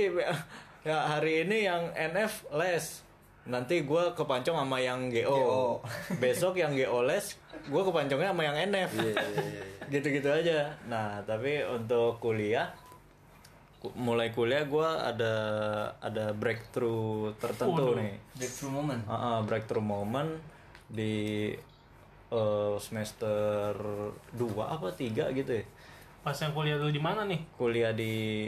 ya 0.86 0.98
hari 1.18 1.44
ini 1.46 1.66
yang 1.66 1.90
NF 1.94 2.46
les. 2.56 3.04
Nanti 3.52 3.84
gua 3.84 4.16
ke 4.16 4.24
Pancong 4.24 4.56
sama 4.56 4.80
yang 4.80 5.12
GO. 5.12 5.84
Besok 6.18 6.56
yang 6.56 6.72
GO 6.72 7.04
les, 7.04 7.36
gua 7.68 7.84
ke 7.84 7.92
Pancongnya 7.92 8.32
sama 8.32 8.42
yang 8.42 8.56
NF. 8.66 8.92
Gitu-gitu 9.88 10.26
aja. 10.26 10.72
Nah, 10.88 11.20
tapi 11.22 11.60
untuk 11.62 12.18
kuliah 12.18 12.72
ku- 13.78 13.92
mulai 13.94 14.32
kuliah 14.32 14.64
gua 14.64 15.04
ada 15.04 15.34
ada 16.00 16.32
breakthrough 16.32 17.36
tertentu 17.36 17.92
Waduh. 17.92 18.00
nih. 18.00 18.16
Breakthrough 18.34 18.72
moment. 18.72 19.02
Ah, 19.04 19.14
ah, 19.14 19.38
breakthrough 19.42 19.84
moment 19.84 20.32
di 20.88 21.52
eh, 22.32 22.76
semester 22.80 23.76
2 24.32 24.40
apa 24.66 24.88
3 24.90 25.04
gitu 25.34 25.52
ya. 25.52 25.66
Pas 26.22 26.38
yang 26.38 26.54
kuliah 26.54 26.78
dulu 26.78 26.88
di 26.90 27.02
mana 27.02 27.26
nih? 27.26 27.42
Kuliah 27.54 27.92
di 27.92 28.48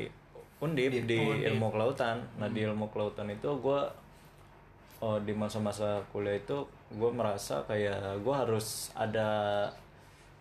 Undip 0.60 0.96
di 1.04 1.20
Oh, 1.20 1.36
Undip. 1.36 1.50
ilmu 1.50 1.68
kelautan. 1.70 2.24
Nah, 2.38 2.48
di 2.48 2.64
ilmu 2.64 2.88
kelautan 2.88 3.28
itu 3.28 3.52
gua 3.58 3.92
oh, 5.04 5.20
di 5.20 5.36
masa-masa 5.36 6.00
kuliah 6.16 6.40
itu 6.40 6.64
gue 6.96 7.12
merasa 7.12 7.68
kayak 7.68 8.24
gue 8.24 8.32
harus 8.32 8.96
ada 8.96 9.68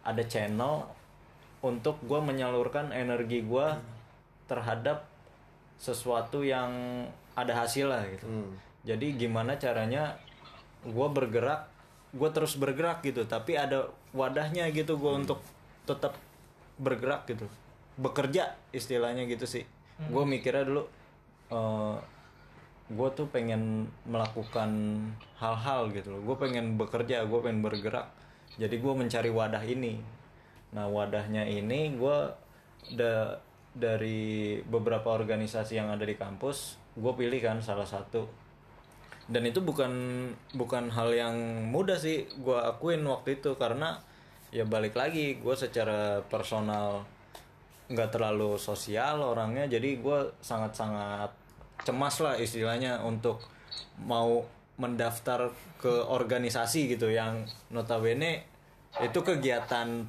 ada 0.07 0.23
channel 0.31 0.87
untuk 1.67 1.99
gue 2.07 2.21
menyalurkan 2.23 2.95
energi 2.95 3.43
gue 3.43 3.67
terhadap 4.47 5.11
sesuatu 5.83 6.47
yang 6.47 6.71
ada 7.35 7.59
hasil 7.59 7.91
lah 7.91 8.07
gitu. 8.07 8.27
Jadi 8.87 9.19
gimana 9.19 9.59
caranya 9.59 10.15
gue 10.83 11.09
bergerak, 11.11 11.71
gue 12.15 12.29
terus 12.35 12.59
bergerak 12.59 13.03
gitu, 13.07 13.27
tapi 13.27 13.55
ada 13.59 13.91
wadahnya 14.11 14.71
gitu 14.75 14.99
gue 14.99 15.13
untuk 15.15 15.39
tetap 15.87 16.15
bergerak 16.79 17.27
gitu, 17.31 17.47
bekerja 17.99 18.59
istilahnya 18.75 19.27
gitu 19.31 19.47
sih. 19.47 19.63
Gue 20.11 20.27
mikirnya 20.27 20.67
dulu, 20.67 20.85
gue 22.93 23.09
tuh 23.17 23.27
pengen 23.29 23.89
melakukan 24.05 24.71
hal-hal 25.41 25.89
gitu 25.91 26.13
loh. 26.13 26.21
Gue 26.33 26.37
pengen 26.39 26.77
bekerja, 26.77 27.25
gue 27.25 27.41
pengen 27.41 27.65
bergerak. 27.65 28.09
Jadi 28.61 28.79
gue 28.79 28.93
mencari 28.93 29.31
wadah 29.33 29.65
ini. 29.65 30.01
Nah 30.73 30.89
wadahnya 30.89 31.45
ini 31.45 31.97
gue 31.97 32.19
da 32.97 33.37
dari 33.73 34.61
beberapa 34.69 35.17
organisasi 35.17 35.81
yang 35.81 35.89
ada 35.89 36.05
di 36.05 36.13
kampus, 36.13 36.77
gue 36.93 37.13
pilih 37.17 37.41
kan 37.41 37.59
salah 37.65 37.89
satu. 37.89 38.29
Dan 39.29 39.49
itu 39.49 39.65
bukan 39.65 39.93
bukan 40.53 40.93
hal 40.93 41.17
yang 41.17 41.37
mudah 41.73 41.97
sih 41.97 42.29
gue 42.29 42.59
akuin 42.59 43.01
waktu 43.09 43.41
itu 43.41 43.57
karena 43.57 43.97
ya 44.53 44.69
balik 44.69 44.93
lagi 44.93 45.41
gue 45.41 45.57
secara 45.57 46.21
personal 46.29 47.09
nggak 47.89 48.13
terlalu 48.13 48.61
sosial 48.61 49.25
orangnya 49.25 49.65
jadi 49.65 49.97
gue 49.97 50.19
sangat-sangat 50.45 51.42
cemas 51.83 52.17
lah 52.23 52.39
istilahnya 52.39 53.03
untuk 53.03 53.43
mau 54.03 54.43
mendaftar 54.81 55.53
ke 55.79 55.93
organisasi 56.09 56.95
gitu 56.97 57.13
yang 57.13 57.45
notabene 57.71 58.47
itu 59.01 59.19
kegiatan 59.21 60.05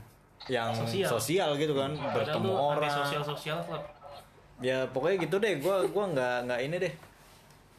yang 0.51 0.75
Sosial. 0.75 1.07
sosial, 1.07 1.49
gitu 1.55 1.71
kan 1.71 1.95
Padahal 1.95 2.15
bertemu 2.19 2.51
orang. 2.51 2.91
sosial-sosial 2.91 3.59
club. 3.63 3.83
ya 4.59 4.83
pokoknya 4.91 5.17
gitu 5.23 5.35
deh. 5.39 5.55
Gue 5.63 5.87
gua 5.87 6.05
nggak 6.11 6.35
nggak 6.51 6.59
ini 6.67 6.75
deh. 6.83 6.93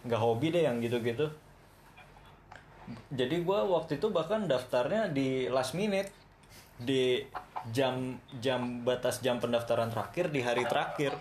Nggak 0.08 0.20
hobi 0.20 0.46
deh 0.48 0.62
yang 0.64 0.80
gitu-gitu. 0.80 1.28
Jadi 3.12 3.36
gue 3.44 3.58
waktu 3.68 3.96
itu 4.00 4.08
bahkan 4.08 4.48
daftarnya 4.48 5.12
di 5.12 5.48
last 5.52 5.76
minute. 5.76 6.08
Di 6.80 7.20
jam 7.70 8.16
jam 8.40 8.80
batas 8.84 9.20
jam 9.20 9.40
pendaftaran 9.40 9.88
terakhir 9.92 10.28
di 10.32 10.40
hari 10.44 10.64
terakhir 10.68 11.16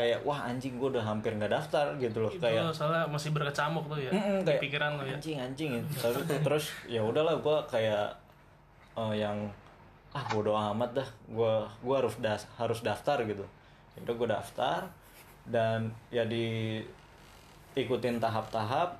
kayak 0.00 0.24
wah 0.24 0.48
anjing 0.48 0.80
gue 0.80 0.88
udah 0.96 1.04
hampir 1.04 1.36
nggak 1.36 1.52
daftar 1.52 1.92
gitu 2.00 2.24
loh 2.24 2.32
Itu 2.32 2.40
kayak 2.40 2.72
soalnya 2.72 3.04
masih 3.04 3.36
berkecamuk 3.36 3.84
tuh 3.84 4.00
ya. 4.00 4.08
Mm-mm, 4.08 4.40
di 4.40 4.46
kayak 4.48 4.60
pikiran 4.64 4.90
lo 4.96 5.04
ya. 5.04 5.20
anjing 5.20 5.36
anjing 5.36 5.70
Tapi 5.92 6.40
terus 6.40 6.72
ya 6.88 7.04
udahlah 7.04 7.36
gue 7.36 7.56
kayak 7.68 8.08
eh, 8.96 9.14
yang 9.20 9.36
ah 10.10 10.24
bodo 10.26 10.56
amat 10.56 10.90
dah 10.96 11.08
gue 11.30 11.54
gua 11.86 11.94
harus 12.02 12.18
das 12.18 12.42
harus 12.58 12.82
daftar 12.82 13.22
gitu 13.22 13.46
udah 14.00 14.14
gue 14.16 14.28
daftar 14.32 14.80
dan 15.46 15.92
ya 16.10 16.26
di 16.26 16.80
ikutin 17.78 18.18
tahap-tahap 18.18 18.98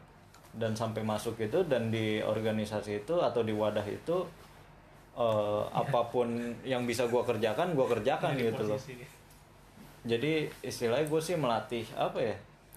dan 0.55 0.75
sampai 0.75 1.03
masuk 1.03 1.35
itu 1.43 1.63
dan 1.67 1.91
di 1.91 2.23
organisasi 2.23 3.03
itu 3.03 3.19
atau 3.19 3.43
di 3.43 3.51
wadah 3.51 3.83
itu 3.87 4.23
eh, 5.19 5.63
apa 5.71 6.01
pun 6.11 6.31
yang 6.63 6.87
bisa 6.87 7.11
gue 7.11 7.23
kerjakan 7.23 7.75
gue 7.75 7.87
kerjakan 7.87 8.39
Di 8.39 8.51
gitu 8.51 8.63
loh. 8.71 8.79
Jadi 10.03 10.33
istilahnya 10.61 11.05
gue 11.05 11.21
sih 11.21 11.35
melatih 11.35 11.85
apa 11.93 12.19
ya 12.19 12.37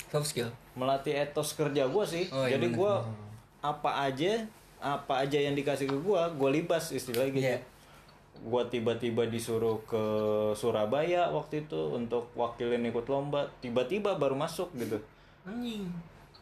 Soft 0.10 0.28
skill. 0.28 0.50
melatih 0.74 1.14
etos 1.16 1.54
kerja 1.54 1.86
gue 1.86 2.04
sih 2.04 2.26
Oh, 2.28 2.44
iya 2.44 2.56
jadi 2.56 2.70
gue 2.70 2.94
apa 3.60 3.90
aja 4.04 4.44
apa 4.78 5.14
aja 5.20 5.38
yang 5.38 5.54
dikasih 5.54 5.86
ke 5.86 5.96
gue 5.96 6.22
gue 6.34 6.50
libas 6.52 6.90
istilahnya 6.90 7.32
gitu 7.32 7.48
Iya. 7.48 7.60
gue 8.36 8.64
tiba-tiba 8.70 9.24
disuruh 9.26 9.80
ke 9.84 10.04
Surabaya 10.52 11.30
waktu 11.30 11.64
itu 11.64 11.80
untuk 11.90 12.28
wakilin 12.34 12.84
ikut 12.84 13.06
lomba 13.06 13.48
tiba-tiba 13.58 14.14
baru 14.14 14.36
masuk 14.36 14.70
gitu 14.76 15.00
Anjing. 15.44 15.88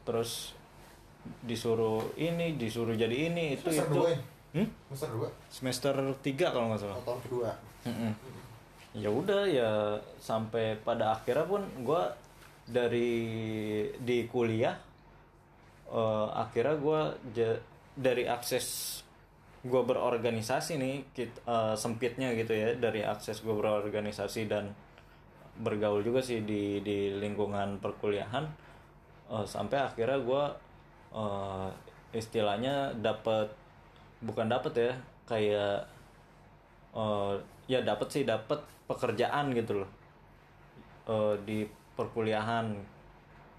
terus 0.01 0.57
disuruh 1.39 2.01
ini 2.15 2.55
disuruh 2.55 2.93
jadi 2.93 3.29
ini 3.29 3.53
itu 3.53 3.69
Semester 3.69 3.85
itu 3.85 3.95
dua 3.95 4.09
ya? 4.09 4.19
Hmm? 4.51 4.67
Semester 4.89 5.09
2 5.13 5.29
semester 5.47 5.93
3 6.17 6.51
kalau 6.51 6.65
nggak 6.67 6.81
salah 6.81 6.97
atau 6.97 7.05
tahun 7.07 7.21
kedua 7.21 7.49
Mm-mm. 7.83 8.11
Ya 8.91 9.07
udah 9.07 9.47
ya 9.47 9.71
sampai 10.19 10.75
pada 10.83 11.15
akhirnya 11.15 11.47
pun 11.47 11.63
gue 11.87 12.03
dari 12.67 13.11
di 14.03 14.27
kuliah 14.27 14.75
eh, 15.91 16.27
akhirnya 16.35 16.75
gue 16.79 17.01
dari 17.95 18.23
akses 18.27 18.99
gue 19.61 19.81
berorganisasi 19.85 20.73
nih 20.81 20.95
kit- 21.15 21.41
eh, 21.45 21.75
sempitnya 21.77 22.33
gitu 22.35 22.51
ya 22.51 22.73
dari 22.75 23.01
akses 23.05 23.43
gue 23.45 23.53
berorganisasi 23.53 24.49
dan 24.49 24.73
bergaul 25.61 26.01
juga 26.01 26.23
sih 26.23 26.41
di 26.43 26.81
di 26.81 27.13
lingkungan 27.15 27.79
perkuliahan 27.79 28.45
eh, 29.31 29.45
sampai 29.47 29.77
akhirnya 29.87 30.19
gue 30.19 30.43
istilahnya 32.11 32.95
dapat 32.99 33.51
bukan 34.23 34.47
dapat 34.51 34.73
ya 34.75 34.91
kayak 35.27 35.87
eh, 36.95 37.33
ya 37.71 37.79
dapat 37.83 38.07
sih 38.11 38.23
dapat 38.27 38.59
pekerjaan 38.91 39.55
gitu 39.55 39.79
loh. 39.81 39.89
Eh, 41.07 41.35
di 41.47 41.63
perkuliahan 41.95 42.75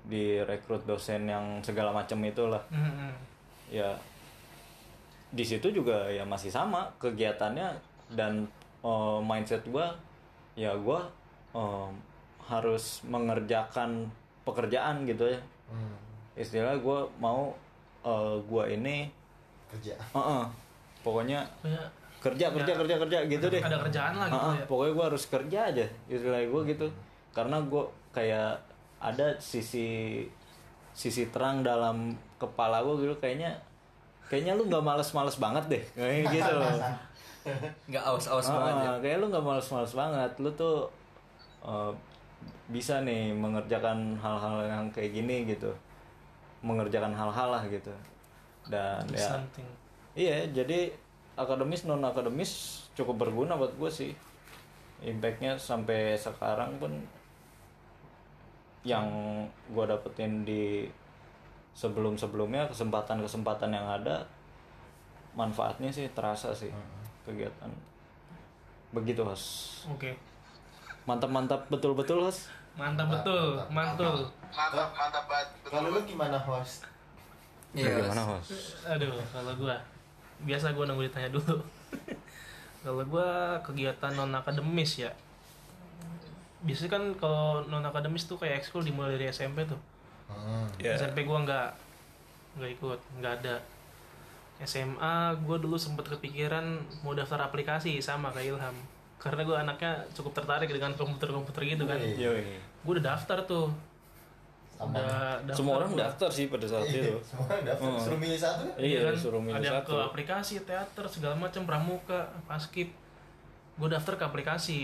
di 0.05 0.43
rekrut 0.43 0.85
dosen 0.85 1.25
yang 1.31 1.65
segala 1.65 1.95
macam 1.95 2.21
itulah. 2.27 2.61
Mm-mm. 2.69 3.13
ya 3.73 3.89
di 5.33 5.41
situ 5.41 5.73
juga 5.73 6.13
ya 6.13 6.29
masih 6.29 6.53
sama 6.53 6.85
kegiatannya 7.01 7.73
dan 8.13 8.45
eh, 8.85 9.19
mindset 9.25 9.65
gua 9.73 9.97
ya 10.53 10.77
gua 10.77 11.09
eh, 11.57 11.89
harus 12.45 13.01
mengerjakan 13.09 14.11
pekerjaan 14.45 15.09
gitu 15.09 15.31
ya. 15.31 15.41
Hmm, 15.73 15.97
istilah 16.37 16.77
gua 16.85 17.09
mau 17.17 17.57
eh, 18.05 18.37
gua 18.45 18.69
ini 18.69 19.09
kerja. 19.73 19.97
Eh, 19.97 20.19
eh, 20.21 20.45
pokoknya 21.01 21.41
kerja 22.23 22.55
kerja 22.55 22.73
kerja 22.79 22.95
kerja 23.03 23.19
gitu 23.27 23.47
deh. 23.51 23.59
ada 23.59 23.83
kerjaan 23.83 24.15
lah 24.15 24.29
gitu 24.31 24.47
ah, 24.47 24.55
ya. 24.55 24.65
pokoknya 24.71 24.93
gue 24.95 25.05
harus 25.11 25.25
kerja 25.27 25.59
aja 25.75 25.87
istilah 26.07 26.39
gue 26.47 26.63
gitu. 26.71 26.87
Karena 27.35 27.59
gue 27.59 27.85
kayak 28.15 28.55
ada 29.03 29.35
sisi 29.43 30.23
sisi 30.93 31.27
terang 31.35 31.67
dalam 31.67 32.15
kepala 32.39 32.79
gue 32.85 33.03
gitu 33.03 33.15
kayaknya 33.19 33.51
kayaknya 34.31 34.55
lu 34.55 34.71
nggak 34.71 34.81
males-males 34.81 35.37
banget 35.37 35.65
deh. 35.69 35.83
Kayak 35.99 36.31
gitu 36.31 36.53
loh. 36.55 36.73
Nggak 37.91 38.05
aus-aus 38.07 38.49
Ah, 38.49 38.55
banget 38.55 38.75
ya. 38.79 38.93
kayak 39.03 39.17
lu 39.19 39.27
nggak 39.29 39.45
males-males 39.45 39.93
banget. 39.93 40.31
Lu 40.39 40.49
tuh 40.55 40.87
eh, 41.67 41.93
bisa 42.71 43.03
nih 43.03 43.35
mengerjakan 43.35 44.15
hal-hal 44.17 44.63
yang 44.65 44.85
kayak 44.95 45.11
gini 45.13 45.45
gitu. 45.45 45.69
Mengerjakan 46.63 47.11
hal-hal 47.13 47.51
lah 47.51 47.63
gitu. 47.67 47.91
Dan 48.71 49.03
Do 49.11 49.19
ya 49.19 49.27
something. 49.37 49.67
Iya, 50.15 50.47
jadi 50.55 50.93
akademis 51.35 51.85
non 51.85 52.03
akademis 52.03 52.85
cukup 52.93 53.27
berguna 53.27 53.57
buat 53.57 53.73
gue 53.77 53.91
sih. 53.91 54.13
Impactnya 55.03 55.59
sampai 55.59 56.15
sekarang 56.15 56.79
pun 56.79 56.93
yang 58.83 59.07
gue 59.71 59.85
dapetin 59.87 60.43
di 60.43 60.87
sebelum 61.73 62.19
sebelumnya 62.19 62.67
kesempatan 62.67 63.23
kesempatan 63.23 63.71
yang 63.73 63.87
ada 63.87 64.27
manfaatnya 65.33 65.89
sih 65.89 66.11
terasa 66.13 66.53
sih 66.53 66.69
kegiatan. 67.25 67.71
Begitu 68.93 69.25
hos 69.25 69.43
Oke. 69.89 70.13
mantap 71.09 71.33
mantap 71.33 71.65
betul 71.73 71.97
betul 71.97 72.21
hos 72.21 72.53
Mantap 72.73 73.09
Mantap, 73.09 73.25
betul, 73.25 73.45
mantap, 73.69 73.73
mantul. 73.73 74.17
mantap 74.53 74.89
mantap 74.93 75.25
banget 75.29 75.49
kalau 75.65 75.89
lu 75.93 76.01
gimana 76.05 76.37
host 76.37 76.85
Iya, 77.73 78.05
gimana 78.05 78.21
hos 78.37 78.77
Aduh, 78.85 79.17
kalau 79.33 79.53
gua 79.57 79.77
biasa 80.43 80.75
gua 80.75 80.85
nunggu 80.87 81.07
ditanya 81.07 81.31
dulu. 81.31 81.57
kalau 82.83 83.05
gua 83.07 83.57
kegiatan 83.63 84.13
non 84.13 84.33
akademis 84.33 84.99
ya. 84.99 85.11
Biasanya 86.63 86.91
kan 86.95 87.05
kalau 87.19 87.67
non 87.67 87.83
akademis 87.83 88.27
tuh 88.27 88.39
kayak 88.39 88.63
ekskul 88.63 88.83
dimulai 88.83 89.15
dari 89.15 89.27
SMP 89.29 89.63
tuh. 89.65 89.79
Hmm, 90.31 90.67
Ya. 90.79 90.95
SMP 90.95 91.23
gua 91.23 91.43
nggak 91.43 91.69
nggak 92.59 92.71
ikut, 92.77 93.01
nggak 93.19 93.33
ada. 93.43 93.57
SMA 94.63 95.15
gua 95.43 95.57
dulu 95.59 95.75
sempet 95.75 96.07
kepikiran 96.07 96.63
mau 97.03 97.13
daftar 97.13 97.43
aplikasi 97.43 97.99
sama 97.99 98.31
kayak 98.31 98.55
Ilham. 98.55 98.77
Karena 99.19 99.43
gua 99.43 99.63
anaknya 99.63 100.03
cukup 100.13 100.35
tertarik 100.35 100.67
dengan 100.67 100.95
komputer-komputer 100.95 101.63
gitu 101.69 101.85
kan. 101.87 101.99
Gua 102.83 102.93
udah 102.99 103.07
daftar 103.11 103.43
tuh. 103.43 103.71
Sama. 104.83 105.55
Semua 105.55 105.75
orang 105.83 105.93
daftar 105.95 106.31
sih 106.33 106.47
pada 106.51 106.67
saat 106.67 106.87
itu. 106.91 107.15
semua 107.23 107.45
orang 107.47 107.65
daftar. 107.67 107.89
Oh. 107.89 108.01
suruh 108.01 108.19
milih 108.19 108.39
satu 108.39 108.63
iya 108.81 108.99
kan? 109.07 109.15
suruh 109.15 109.43
milih 109.43 109.63
ada 109.63 109.71
satu. 109.79 109.95
ke 109.95 109.97
aplikasi 110.11 110.55
teater 110.67 111.05
segala 111.07 111.35
macam 111.39 111.63
pramuka 111.63 112.31
paskib 112.51 112.91
gue 113.79 113.89
daftar 113.89 114.15
ke 114.21 114.25
aplikasi 114.27 114.81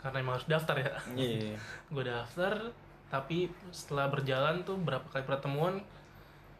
karena 0.00 0.24
emang 0.24 0.40
harus 0.40 0.48
daftar 0.48 0.76
ya. 0.80 0.92
Iya. 1.12 1.60
Gue 1.92 2.04
daftar 2.08 2.72
tapi 3.10 3.52
setelah 3.68 4.08
berjalan 4.08 4.64
tuh 4.64 4.78
berapa 4.80 5.04
kali 5.12 5.26
pertemuan 5.28 5.82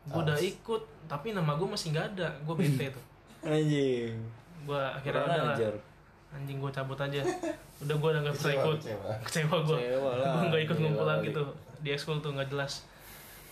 gue 0.05 0.19
udah 0.19 0.37
ikut 0.37 0.83
tapi 1.09 1.33
nama 1.33 1.57
gue 1.57 1.65
masih 1.65 1.97
nggak 1.97 2.07
ada. 2.17 2.29
Gue 2.45 2.55
bete 2.61 2.93
tuh. 2.93 3.05
Anjing. 3.49 4.13
Gue 4.69 4.77
akhirnya 4.77 5.25
udah 5.25 5.57
anjing 6.31 6.59
gue 6.63 6.71
cabut 6.71 6.99
aja 6.99 7.23
udah 7.81 7.95
gue 7.95 8.09
udah 8.11 8.23
nggak 8.23 8.35
bisa 8.35 8.51
ikut. 8.53 8.79
kecewa. 8.79 9.11
kecewa 9.23 9.57
gue 9.63 9.79
gue 9.81 10.47
nggak 10.47 10.63
ikut 10.65 10.77
ngumpul 10.79 11.07
lagi 11.07 11.29
tuh. 11.31 11.49
Di 11.79 11.91
ekskul 11.91 12.19
tuh 12.19 12.31
nggak 12.31 12.49
jelas. 12.49 12.85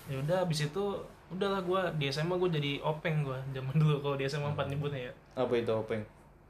Ya 0.05 0.17
udah 0.19 0.43
abis 0.43 0.67
itu 0.67 0.85
udahlah 1.29 1.61
gue 1.61 1.81
di 1.97 2.09
SMA 2.09 2.35
gue 2.35 2.51
jadi 2.51 2.73
openg 2.81 3.21
gue 3.21 3.37
zaman 3.53 3.75
dulu 3.75 4.01
kalau 4.01 4.17
di 4.17 4.25
SMA 4.25 4.49
4 4.51 4.69
nyebutnya 4.69 5.01
ya. 5.03 5.13
Apa 5.35 5.53
itu 5.55 5.69
openg? 5.71 6.01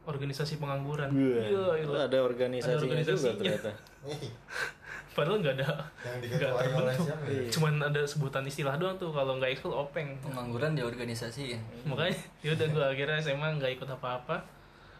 Organisasi 0.05 0.57
pengangguran. 0.57 1.11
Iya, 1.11 1.43
Iya, 1.45 1.65
iya. 1.85 1.99
ada 2.03 2.19
organisasinya, 2.21 2.73
Ada 2.73 2.85
organisasinya. 2.85 3.19
juga 3.21 3.31
ternyata. 3.37 3.71
Ih, 4.09 4.31
padahal 5.19 5.37
nggak 5.39 5.55
ada 5.55 5.69
yang 6.01 6.19
nggak 6.31 6.51
terbentuk. 6.55 7.05
siapa 7.05 7.25
ya? 7.27 7.43
cuman 7.51 7.73
ada 7.85 8.03
sebutan 8.05 8.45
istilah 8.45 8.75
doang 8.75 8.97
tuh. 8.97 9.11
Kalau 9.11 9.37
nggak 9.37 9.51
ekskul 9.53 9.75
openg. 9.77 10.17
Pengangguran 10.21 10.73
di 10.73 10.83
organisasi 10.83 11.43
ya? 11.53 11.61
Makanya 11.85 12.15
ya 12.41 12.51
udah 12.55 12.67
gue 12.69 12.85
akhirnya 12.89 13.19
SMA 13.21 13.49
nggak 13.55 13.73
ikut 13.75 13.89
apa-apa. 13.89 14.41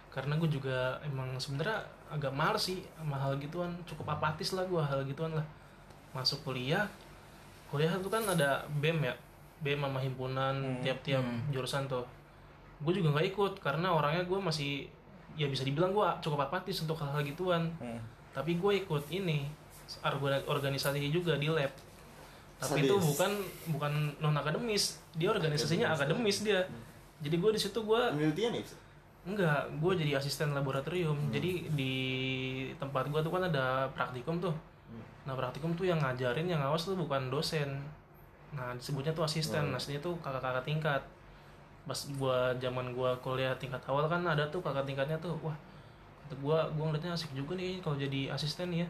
Karena 0.09 0.35
gue 0.37 0.51
juga 0.51 0.79
emang 1.03 1.39
sebenarnya 1.39 1.79
agak 2.09 2.33
males 2.33 2.65
sih 2.65 2.81
sama 2.97 3.17
hal 3.17 3.37
gituan. 3.37 3.73
Cukup 3.85 4.09
apatis 4.09 4.53
lah 4.53 4.65
gue 4.65 4.81
hal 4.81 5.05
gituan 5.05 5.33
lah. 5.33 5.47
Masuk 6.13 6.43
kuliah 6.43 6.89
kuliah 7.69 7.93
itu 7.93 8.09
kan 8.09 8.25
ada 8.25 8.65
bem 8.81 8.97
ya? 9.05 9.13
Bem 9.61 9.77
sama 9.83 10.01
himpunan 10.01 10.55
tiap-tiap 10.81 11.21
jurusan 11.51 11.85
tuh. 11.85 12.05
Gue 12.81 12.95
juga 12.95 13.13
nggak 13.13 13.29
ikut 13.35 13.53
karena 13.61 13.93
orangnya 13.93 14.25
gue 14.25 14.39
masih 14.41 14.87
ya 15.37 15.47
bisa 15.47 15.63
dibilang 15.63 15.93
gue 15.93 16.07
cukup 16.19 16.49
apatis 16.49 16.81
untuk 16.83 16.97
hal-hal 16.99 17.23
gituan. 17.23 17.69
Hmm. 17.79 18.01
tapi 18.29 18.55
gue 18.55 18.87
ikut 18.87 19.03
ini 19.11 19.51
orga- 19.99 20.47
organisasi 20.47 21.11
juga 21.11 21.35
di 21.35 21.51
lab. 21.51 21.75
Tapi 22.59 22.87
itu 22.87 22.95
Sadis. 22.95 23.07
bukan 23.11 23.31
bukan 23.75 23.93
non 24.23 24.35
akademis 24.35 25.03
dia 25.19 25.31
organisasinya 25.31 25.91
akademis. 25.91 26.47
dia. 26.47 26.63
Jadi 27.19 27.35
gue 27.35 27.51
di 27.51 27.59
situ 27.59 27.79
gue 27.83 28.01
penelitian 28.15 28.55
ya 28.55 28.63
enggak 29.29 29.69
gue 29.77 29.93
jadi 30.01 30.17
asisten 30.17 30.57
laboratorium. 30.57 31.29
Jadi 31.29 31.69
di 31.77 31.95
tempat 32.81 33.13
gue 33.13 33.21
tuh 33.21 33.33
kan 33.33 33.45
ada 33.45 33.85
praktikum 33.93 34.41
tuh. 34.41 34.57
Nah 35.29 35.37
praktikum 35.37 35.77
tuh 35.77 35.85
yang 35.85 36.01
ngajarin 36.01 36.49
yang 36.49 36.65
ngawas 36.65 36.89
tuh 36.89 36.97
bukan 36.97 37.29
dosen. 37.29 37.77
Nah 38.57 38.73
disebutnya 38.73 39.13
tuh 39.13 39.29
asisten. 39.29 39.69
Nah 39.69 39.77
aslinya 39.77 40.01
tuh 40.01 40.17
kakak-kakak 40.25 40.65
tingkat. 40.65 41.03
Pas 41.85 42.01
gua 42.17 42.57
zaman 42.57 42.97
gua 42.97 43.13
kuliah 43.21 43.53
tingkat 43.61 43.81
awal 43.85 44.09
kan 44.09 44.25
ada 44.25 44.49
tuh 44.49 44.65
kakak 44.65 44.89
tingkatnya 44.89 45.21
tuh. 45.21 45.37
Wah 45.45 45.53
kata 46.25 46.35
gua 46.41 46.65
gua 46.73 46.89
ngeliatnya 46.89 47.13
asik 47.13 47.37
juga 47.37 47.61
nih 47.61 47.85
kalau 47.85 48.01
jadi 48.01 48.33
asisten 48.33 48.73
ya. 48.73 48.89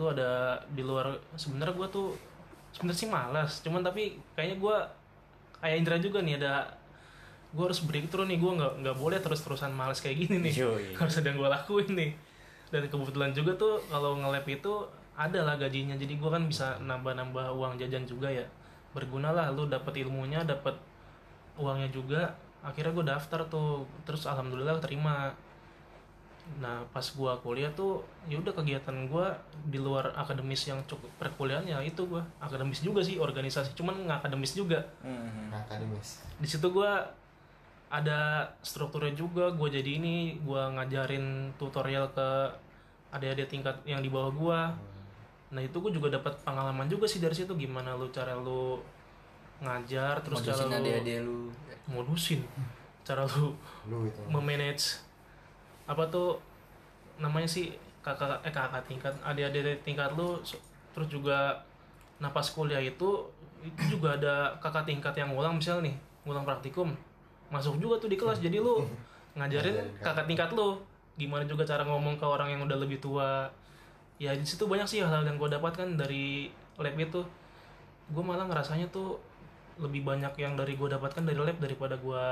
Lu 0.00 0.08
ada 0.08 0.56
di 0.72 0.80
luar 0.80 1.12
sebenarnya 1.36 1.76
gua 1.76 1.88
tuh 1.92 2.16
sebenarnya 2.72 3.00
sih 3.04 3.10
malas. 3.12 3.60
Cuman 3.60 3.84
tapi 3.84 4.16
kayaknya 4.32 4.56
gua 4.56 4.88
kayak 5.60 5.84
Indra 5.84 5.96
juga 6.00 6.24
nih 6.24 6.40
ada 6.40 6.64
gua 7.52 7.68
harus 7.68 7.84
breakthrough 7.84 8.24
nih 8.24 8.40
gua 8.40 8.52
nggak 8.56 8.72
nggak 8.80 8.96
boleh 8.96 9.18
terus 9.20 9.44
terusan 9.44 9.72
malas 9.76 10.00
kayak 10.00 10.24
gini 10.24 10.36
nih. 10.48 10.54
Yoi. 10.64 10.84
harus 11.00 11.14
ada 11.20 11.28
yang 11.28 11.38
gua 11.38 11.52
lakuin 11.52 11.92
nih. 11.92 12.10
Dan 12.72 12.88
kebetulan 12.88 13.36
juga 13.36 13.52
tuh 13.60 13.84
kalau 13.92 14.16
nge-lab 14.16 14.46
itu 14.48 14.72
ada 15.12 15.40
lah 15.44 15.60
gajinya. 15.60 15.92
Jadi 15.94 16.16
gua 16.16 16.40
kan 16.40 16.48
bisa 16.48 16.80
nambah-nambah 16.80 17.52
uang 17.52 17.76
jajan 17.76 18.08
juga 18.08 18.32
ya. 18.32 18.44
Berguna 18.96 19.32
lah 19.32 19.52
lu 19.52 19.68
dapat 19.68 20.00
ilmunya 20.00 20.44
dapat 20.48 20.76
uangnya 21.60 21.92
juga. 21.92 22.32
Akhirnya 22.62 22.94
gue 22.94 23.04
daftar 23.10 23.42
tuh 23.50 23.84
terus 24.06 24.24
alhamdulillah 24.24 24.78
terima. 24.80 25.34
Nah 26.62 26.80
pas 26.90 27.04
gua 27.14 27.36
kuliah 27.38 27.70
tuh 27.74 28.02
ya 28.30 28.38
udah 28.40 28.54
kegiatan 28.54 29.08
gua 29.10 29.34
di 29.68 29.76
luar 29.76 30.10
akademis 30.16 30.70
yang 30.70 30.80
cukup 30.88 31.10
perkuliahan 31.20 31.68
ya 31.68 31.78
itu 31.84 32.06
gua. 32.08 32.24
Akademis 32.40 32.80
juga 32.80 33.04
sih 33.04 33.20
organisasi 33.20 33.76
cuman 33.76 34.08
nggak 34.08 34.24
akademis 34.24 34.56
juga. 34.56 34.80
Hmm. 35.04 35.52
nah 35.52 35.60
akademis. 35.60 36.24
Di 36.40 36.48
situ 36.48 36.66
gua 36.72 37.02
ada 37.92 38.48
strukturnya 38.64 39.12
juga 39.12 39.52
gue 39.52 39.68
jadi 39.68 40.00
ini 40.00 40.40
gua 40.40 40.72
ngajarin 40.72 41.52
tutorial 41.60 42.08
ke 42.16 42.48
adik-adik 43.12 43.52
tingkat 43.52 43.76
yang 43.84 44.00
di 44.00 44.08
bawah 44.08 44.32
gua. 44.32 44.60
Nah 45.52 45.60
itu 45.60 45.76
gue 45.76 45.92
juga 45.92 46.08
dapat 46.08 46.32
pengalaman 46.40 46.88
juga 46.88 47.04
sih 47.04 47.20
dari 47.20 47.36
situ 47.36 47.52
gimana 47.52 47.92
lu 47.92 48.08
cara 48.08 48.32
lu 48.32 48.80
ngajar 49.60 50.24
terus 50.24 50.40
cara 50.40 50.64
modusin 50.64 50.72
lu 50.72 50.80
adik-adik 50.80 51.18
lu. 51.20 51.38
Modusin. 51.92 52.40
Cara 53.04 53.28
lu 53.28 53.52
lu 53.84 54.08
itu. 54.08 54.20
memanage. 54.32 55.04
Apa 55.84 56.08
tuh 56.08 56.40
namanya 57.20 57.44
sih 57.44 57.76
kakak 58.00 58.40
eh 58.40 58.50
kakak 58.50 58.88
tingkat 58.88 59.12
adik-adik 59.20 59.84
tingkat 59.84 60.08
lu 60.16 60.40
terus 60.96 61.08
juga 61.12 61.60
napas 62.24 62.56
kuliah 62.56 62.80
itu 62.80 63.28
itu 63.60 63.82
juga 64.00 64.16
ada 64.16 64.56
kakak 64.64 64.88
tingkat 64.88 65.12
yang 65.12 65.28
ngulang 65.28 65.60
misal 65.60 65.84
nih 65.84 65.92
ngulang 66.24 66.48
praktikum 66.48 66.96
masuk 67.52 67.76
juga 67.76 68.00
tuh 68.00 68.08
di 68.08 68.16
kelas 68.16 68.40
jadi 68.40 68.58
lu 68.58 68.80
ngajarin 69.36 69.76
Ngajarin 69.76 70.00
kakak 70.00 70.26
tingkat 70.26 70.50
lu 70.56 70.80
gimana 71.20 71.44
juga 71.44 71.62
cara 71.68 71.84
ngomong 71.84 72.16
ke 72.16 72.24
orang 72.24 72.48
yang 72.56 72.60
udah 72.64 72.78
lebih 72.80 72.96
tua. 72.98 73.48
Ya 74.16 74.32
di 74.32 74.46
situ 74.46 74.64
banyak 74.64 74.86
sih 74.88 75.04
hal-hal 75.04 75.26
yang 75.26 75.36
gue 75.36 75.50
dapatkan 75.50 75.98
dari 75.98 76.48
lab 76.80 76.96
itu. 76.96 77.20
Gue 78.12 78.22
malah 78.24 78.48
ngerasanya 78.48 78.88
tuh 78.88 79.20
lebih 79.80 80.04
banyak 80.04 80.32
yang 80.40 80.56
dari 80.56 80.76
gue 80.76 80.88
dapatkan 80.88 81.24
dari 81.24 81.36
lab 81.36 81.58
daripada 81.60 81.96
gue 81.96 82.24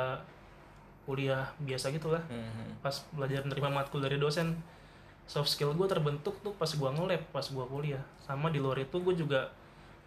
kuliah 1.04 1.44
biasa 1.60 1.90
gitu 1.90 2.12
lah. 2.12 2.22
Mhm. 2.28 2.80
pas 2.84 2.94
belajar 3.12 3.44
menerima 3.44 3.68
matkul 3.68 4.00
dari 4.00 4.16
dosen. 4.16 4.56
Soft 5.28 5.52
skill 5.52 5.76
gue 5.76 5.86
terbentuk 5.86 6.34
tuh 6.42 6.52
pas 6.56 6.68
gue 6.68 6.88
nge-lab 6.88 7.22
pas 7.34 7.44
gue 7.44 7.64
kuliah. 7.68 8.02
Sama 8.24 8.48
di 8.48 8.62
luar 8.62 8.80
itu 8.80 8.96
gue 8.96 9.14
juga 9.16 9.50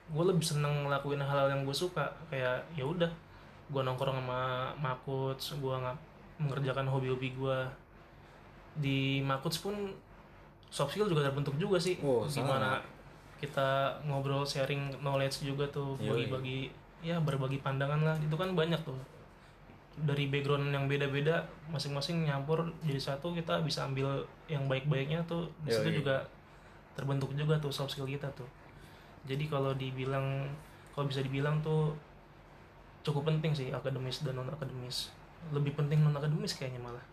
gue 0.10 0.24
lebih 0.24 0.44
seneng 0.44 0.90
ngelakuin 0.90 1.22
hal-hal 1.22 1.54
yang 1.54 1.62
gue 1.62 1.76
suka. 1.76 2.10
Kayak 2.34 2.66
ya 2.74 2.86
udah 2.90 3.12
gue 3.72 3.82
nongkrong 3.82 4.20
sama 4.20 4.72
makuts 4.76 5.56
gue 5.56 5.76
nggak 5.76 5.98
mengerjakan 6.44 6.90
hobi-hobi 6.90 7.32
gue 7.38 7.60
di 8.78 9.22
makuts 9.22 9.62
pun 9.62 9.94
soft 10.74 10.98
skill 10.98 11.06
juga 11.06 11.30
terbentuk 11.30 11.54
juga 11.62 11.78
sih. 11.78 12.02
Oh, 12.02 12.26
gimana 12.26 12.82
kita 13.38 14.02
ngobrol 14.08 14.42
sharing 14.48 14.90
knowledge 15.04 15.46
juga 15.46 15.68
tuh 15.70 15.94
bagi-bagi 16.00 16.74
ya 17.06 17.22
berbagi 17.22 17.62
pandangan 17.62 18.02
lah. 18.02 18.16
Itu 18.18 18.34
kan 18.34 18.58
banyak 18.58 18.82
tuh. 18.82 18.98
Dari 19.94 20.26
background 20.26 20.74
yang 20.74 20.90
beda-beda 20.90 21.46
masing-masing 21.70 22.26
nyampur 22.26 22.66
jadi 22.82 22.98
satu 22.98 23.38
kita 23.38 23.62
bisa 23.62 23.86
ambil 23.86 24.26
yang 24.50 24.66
baik-baiknya 24.66 25.22
tuh. 25.30 25.46
Di 25.62 25.70
situ 25.70 26.02
juga 26.02 26.26
terbentuk 26.98 27.30
juga 27.38 27.62
tuh 27.62 27.70
soft 27.70 27.94
skill 27.94 28.10
kita 28.10 28.26
tuh. 28.34 28.50
Jadi 29.30 29.46
kalau 29.46 29.78
dibilang 29.78 30.50
kalau 30.98 31.06
bisa 31.06 31.22
dibilang 31.22 31.62
tuh 31.62 31.94
cukup 33.04 33.28
penting 33.28 33.52
sih 33.52 33.68
akademis 33.70 34.24
dan 34.24 34.40
non 34.40 34.48
akademis 34.50 35.12
lebih 35.52 35.76
penting 35.76 36.00
non 36.00 36.16
akademis 36.16 36.56
kayaknya 36.56 36.80
malah. 36.80 37.04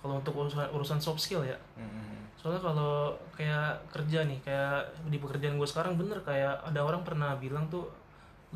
Kalau 0.00 0.20
untuk 0.20 0.32
urusan 0.36 0.68
urusan 0.72 1.00
soft 1.00 1.20
skill 1.20 1.44
ya. 1.44 1.56
Mhm. 1.76 2.20
soalnya 2.40 2.72
kalau 2.72 3.12
kayak 3.36 3.84
kerja 3.92 4.24
nih 4.24 4.40
kayak 4.40 4.88
di 5.12 5.20
pekerjaan 5.20 5.60
gue 5.60 5.68
sekarang 5.68 6.00
bener 6.00 6.24
kayak 6.24 6.64
ada 6.64 6.80
orang 6.80 7.04
pernah 7.04 7.36
bilang 7.36 7.68
tuh 7.68 7.84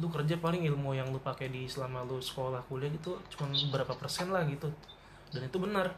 lu 0.01 0.09
kerja 0.09 0.41
paling 0.41 0.65
ilmu 0.65 0.97
yang 0.97 1.13
lu 1.13 1.21
pakai 1.21 1.53
di 1.53 1.69
selama 1.69 2.01
lu 2.09 2.17
sekolah 2.17 2.65
kuliah 2.65 2.89
gitu 2.89 3.21
cuma 3.29 3.53
berapa 3.53 3.93
persen 4.01 4.33
lah 4.33 4.41
gitu. 4.49 4.73
Dan 5.37 5.53
itu 5.53 5.61
benar. 5.61 5.93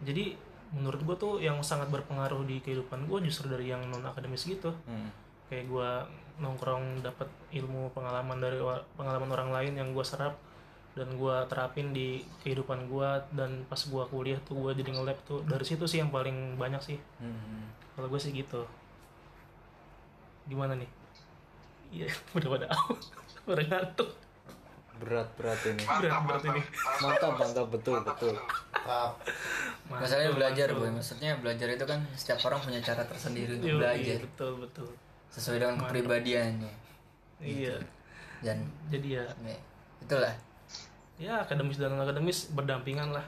Jadi 0.00 0.32
menurut 0.72 1.00
gue 1.04 1.16
tuh 1.20 1.34
yang 1.44 1.60
sangat 1.60 1.92
berpengaruh 1.92 2.40
di 2.48 2.64
kehidupan 2.64 3.04
gue 3.04 3.18
justru 3.28 3.52
dari 3.52 3.68
yang 3.68 3.84
non 3.92 4.04
akademis 4.04 4.48
gitu. 4.48 4.72
Mhm. 4.88 5.08
kayak 5.52 5.68
gue 5.68 5.90
nongkrong 6.38 7.04
dapat 7.04 7.30
ilmu 7.54 7.94
pengalaman 7.94 8.42
dari 8.42 8.58
pengalaman 8.98 9.30
orang 9.30 9.50
lain 9.54 9.72
yang 9.78 9.88
gue 9.94 10.02
serap 10.02 10.34
dan 10.94 11.10
gue 11.18 11.36
terapin 11.50 11.90
di 11.90 12.22
kehidupan 12.42 12.86
gue 12.86 13.10
dan 13.34 13.66
pas 13.66 13.78
gue 13.78 14.04
kuliah 14.10 14.38
tuh 14.46 14.54
gue 14.62 14.72
jadi 14.78 14.90
nge-lab 14.94 15.18
tuh. 15.26 15.42
Dari 15.46 15.62
situ 15.66 15.84
sih 15.86 15.98
yang 16.02 16.10
paling 16.10 16.58
banyak 16.58 16.82
sih. 16.82 16.98
Mhm. 17.22 17.86
kalau 17.94 18.10
gue 18.10 18.18
sih 18.18 18.34
gitu. 18.34 18.66
Gimana 20.50 20.74
nih? 20.74 20.90
Iya 21.94 22.10
udah 22.36 22.48
pada 22.58 22.66
udah 23.46 23.64
ngantuk. 23.70 24.10
Berat 24.98 25.28
berat 25.38 25.60
ini. 25.66 25.82
Berat 25.82 26.22
berat 26.26 26.42
ini. 26.50 26.62
Mantap 27.02 27.32
mantap. 27.38 27.66
Betul 27.70 27.98
betul. 28.02 28.34
Tap. 28.70 29.18
Masalahnya 29.90 30.34
belajar 30.34 30.68
boy, 30.74 30.90
maksudnya 30.90 31.38
belajar 31.38 31.66
itu 31.70 31.84
kan 31.86 32.02
setiap 32.14 32.38
orang 32.50 32.62
punya 32.62 32.80
cara 32.82 33.02
tersendiri 33.06 33.58
untuk 33.58 33.78
belajar. 33.78 34.18
betul 34.22 34.52
betul 34.62 34.90
sesuai 35.34 35.58
dengan 35.58 35.76
kepribadiannya 35.82 36.72
iya 37.42 37.76
dan 38.40 38.62
jadi 38.88 39.08
ya 39.18 39.24
ya, 39.42 39.58
itulah 40.00 40.34
ya 41.16 41.32
akademis 41.40 41.76
dan 41.76 41.94
akademis 41.96 42.50
berdampingan 42.50 43.10
lah 43.10 43.26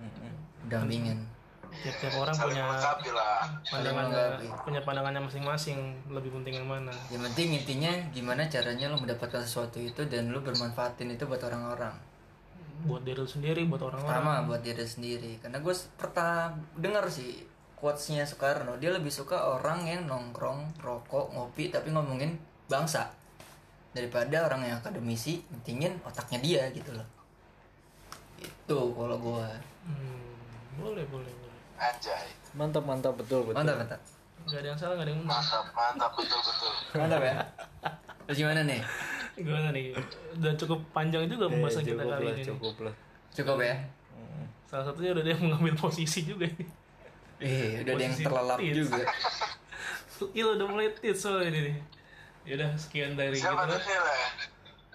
Mhm. 0.00 0.32
dampingan. 0.72 1.18
tiap-tiap 1.70 2.14
orang 2.18 2.32
saling 2.34 2.56
punya 2.56 2.66
lah 3.14 3.44
melengkapi. 3.68 4.46
punya 4.64 4.80
pandangannya 4.80 5.22
masing-masing 5.22 5.78
lebih 6.08 6.32
penting 6.34 6.56
yang 6.56 6.66
mana 6.66 6.90
Yang 7.12 7.30
penting 7.30 7.48
intinya 7.54 7.92
gimana 8.10 8.42
caranya 8.48 8.90
lo 8.90 8.96
mendapatkan 8.96 9.44
sesuatu 9.44 9.78
itu 9.78 10.02
dan 10.08 10.32
lo 10.32 10.40
bermanfaatin 10.40 11.14
itu 11.14 11.28
buat 11.28 11.38
orang-orang. 11.38 11.94
buat 12.80 13.04
diri 13.04 13.20
lu 13.20 13.28
sendiri 13.28 13.68
buat 13.68 13.84
orang-orang 13.84 14.08
Pertama 14.08 14.32
buat 14.48 14.62
diri 14.64 14.82
sendiri. 14.82 15.32
Karena 15.38 15.60
gue 15.60 15.74
pernah 15.94 16.48
dengar 16.74 17.04
sih 17.06 17.44
quotesnya 17.80 18.22
Soekarno. 18.22 18.76
Dia 18.76 18.92
lebih 18.92 19.08
suka 19.08 19.34
orang 19.50 19.82
yang 19.84 20.04
nongkrong, 20.04 20.78
rokok, 20.78 21.32
ngopi 21.32 21.68
tapi 21.68 21.90
ngomongin 21.90 22.36
bangsa 22.66 23.08
daripada 23.90 24.46
orang 24.46 24.62
yang 24.62 24.76
akademisi 24.78 25.42
mentingin 25.48 25.98
otaknya 26.00 26.38
dia 26.38 26.62
gitu 26.70 26.92
loh. 26.92 27.06
Itu 28.36 28.78
kalau 28.92 29.16
gue. 29.16 29.46
Hmm, 29.82 30.36
boleh 30.76 31.04
boleh 31.06 31.32
boleh 31.34 31.58
anjay 31.76 32.28
mantap 32.52 32.84
mantap 32.84 33.16
betul 33.16 33.40
betul 33.40 33.56
Mantap 33.56 33.76
mantap. 33.78 34.00
nggak 34.42 34.58
ada 34.58 34.68
yang 34.68 34.76
salah 34.76 34.94
nggak 34.96 35.06
ada 35.06 35.12
yang 35.12 35.22
benar 35.22 35.32
mantap 35.32 35.64
mantap 35.72 36.10
betul 36.12 36.38
betul 36.38 36.72
Mantap 36.92 37.20
ya. 37.22 37.34
Terus 38.26 38.36
gimana 38.38 38.60
nih? 38.62 38.80
gimana 39.32 39.68
nih 39.72 39.84
udah 40.36 40.52
cukup 40.54 40.78
panjang 40.92 41.24
juga 41.24 41.44
Eh, 41.46 41.50
pembahasan 41.50 41.80
kita 41.80 41.96
cukup 41.96 42.12
kali 42.12 42.24
lah 42.26 42.34
ini 42.34 42.44
cukup 42.44 42.74
lah 42.84 42.94
Cukup 43.32 43.56
ya? 43.58 43.74
salah 44.68 44.84
satunya 44.84 45.10
udah 45.10 45.24
dia 45.24 45.34
mengambil 45.34 45.74
posisi 45.74 46.20
juga 46.22 46.44
nih 46.46 46.68
Eh, 47.40 47.80
udah 47.80 47.92
ada 47.96 48.04
yang 48.04 48.16
terlelap 48.20 48.58
tits. 48.60 48.76
juga. 48.76 49.02
Il 50.36 50.44
udah 50.44 50.66
mulai 50.68 50.92
tit 50.92 51.16
soal 51.16 51.48
ini 51.48 51.72
nih. 51.72 51.76
Yaudah 52.44 52.76
sekian 52.76 53.16
dari 53.16 53.36
siapa 53.36 53.64
kita. 53.64 53.80
Sheila 53.80 54.14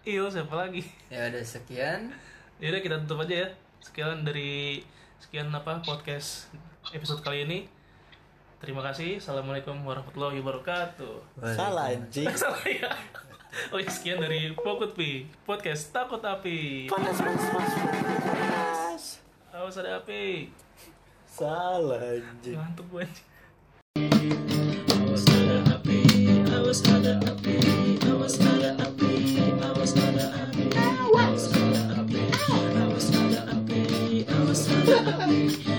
Il 0.06 0.26
siapa 0.30 0.54
lagi? 0.54 0.86
Ya 1.10 1.26
udah 1.34 1.42
sekian. 1.42 2.14
Yaudah 2.62 2.82
kita 2.86 2.96
tutup 3.02 3.26
aja 3.26 3.36
ya. 3.46 3.48
Sekian 3.82 4.22
dari 4.22 4.86
Sekian 5.18 5.50
apa 5.50 5.82
podcast 5.82 6.54
episode 6.94 7.26
kali 7.26 7.50
ini. 7.50 7.60
Terima 8.62 8.86
kasih. 8.86 9.18
Assalamualaikum 9.18 9.74
warahmatullahi 9.82 10.38
wabarakatuh. 10.46 11.42
Salah 11.58 11.90
anjing. 11.90 12.30
Salah 12.38 12.62
ya. 12.70 12.94
Oh 13.72 13.80
ya 13.80 13.88
sekian 13.88 14.20
dari 14.20 14.52
Pokut 14.52 14.94
Pi 14.94 15.26
Podcast 15.48 15.96
Takut 15.96 16.20
Api. 16.20 16.92
Panas 16.92 17.16
panas 17.16 17.46
panas 17.50 17.74
panas 17.80 19.04
Awas 19.56 19.76
ada 19.80 20.04
api 20.04 20.52
Salah 21.36 22.00
aja. 22.00 22.52
Ngantuk 22.56 22.88
gue 22.96 23.04
aja. 23.04 23.24
I 34.26 34.42
was 34.48 35.68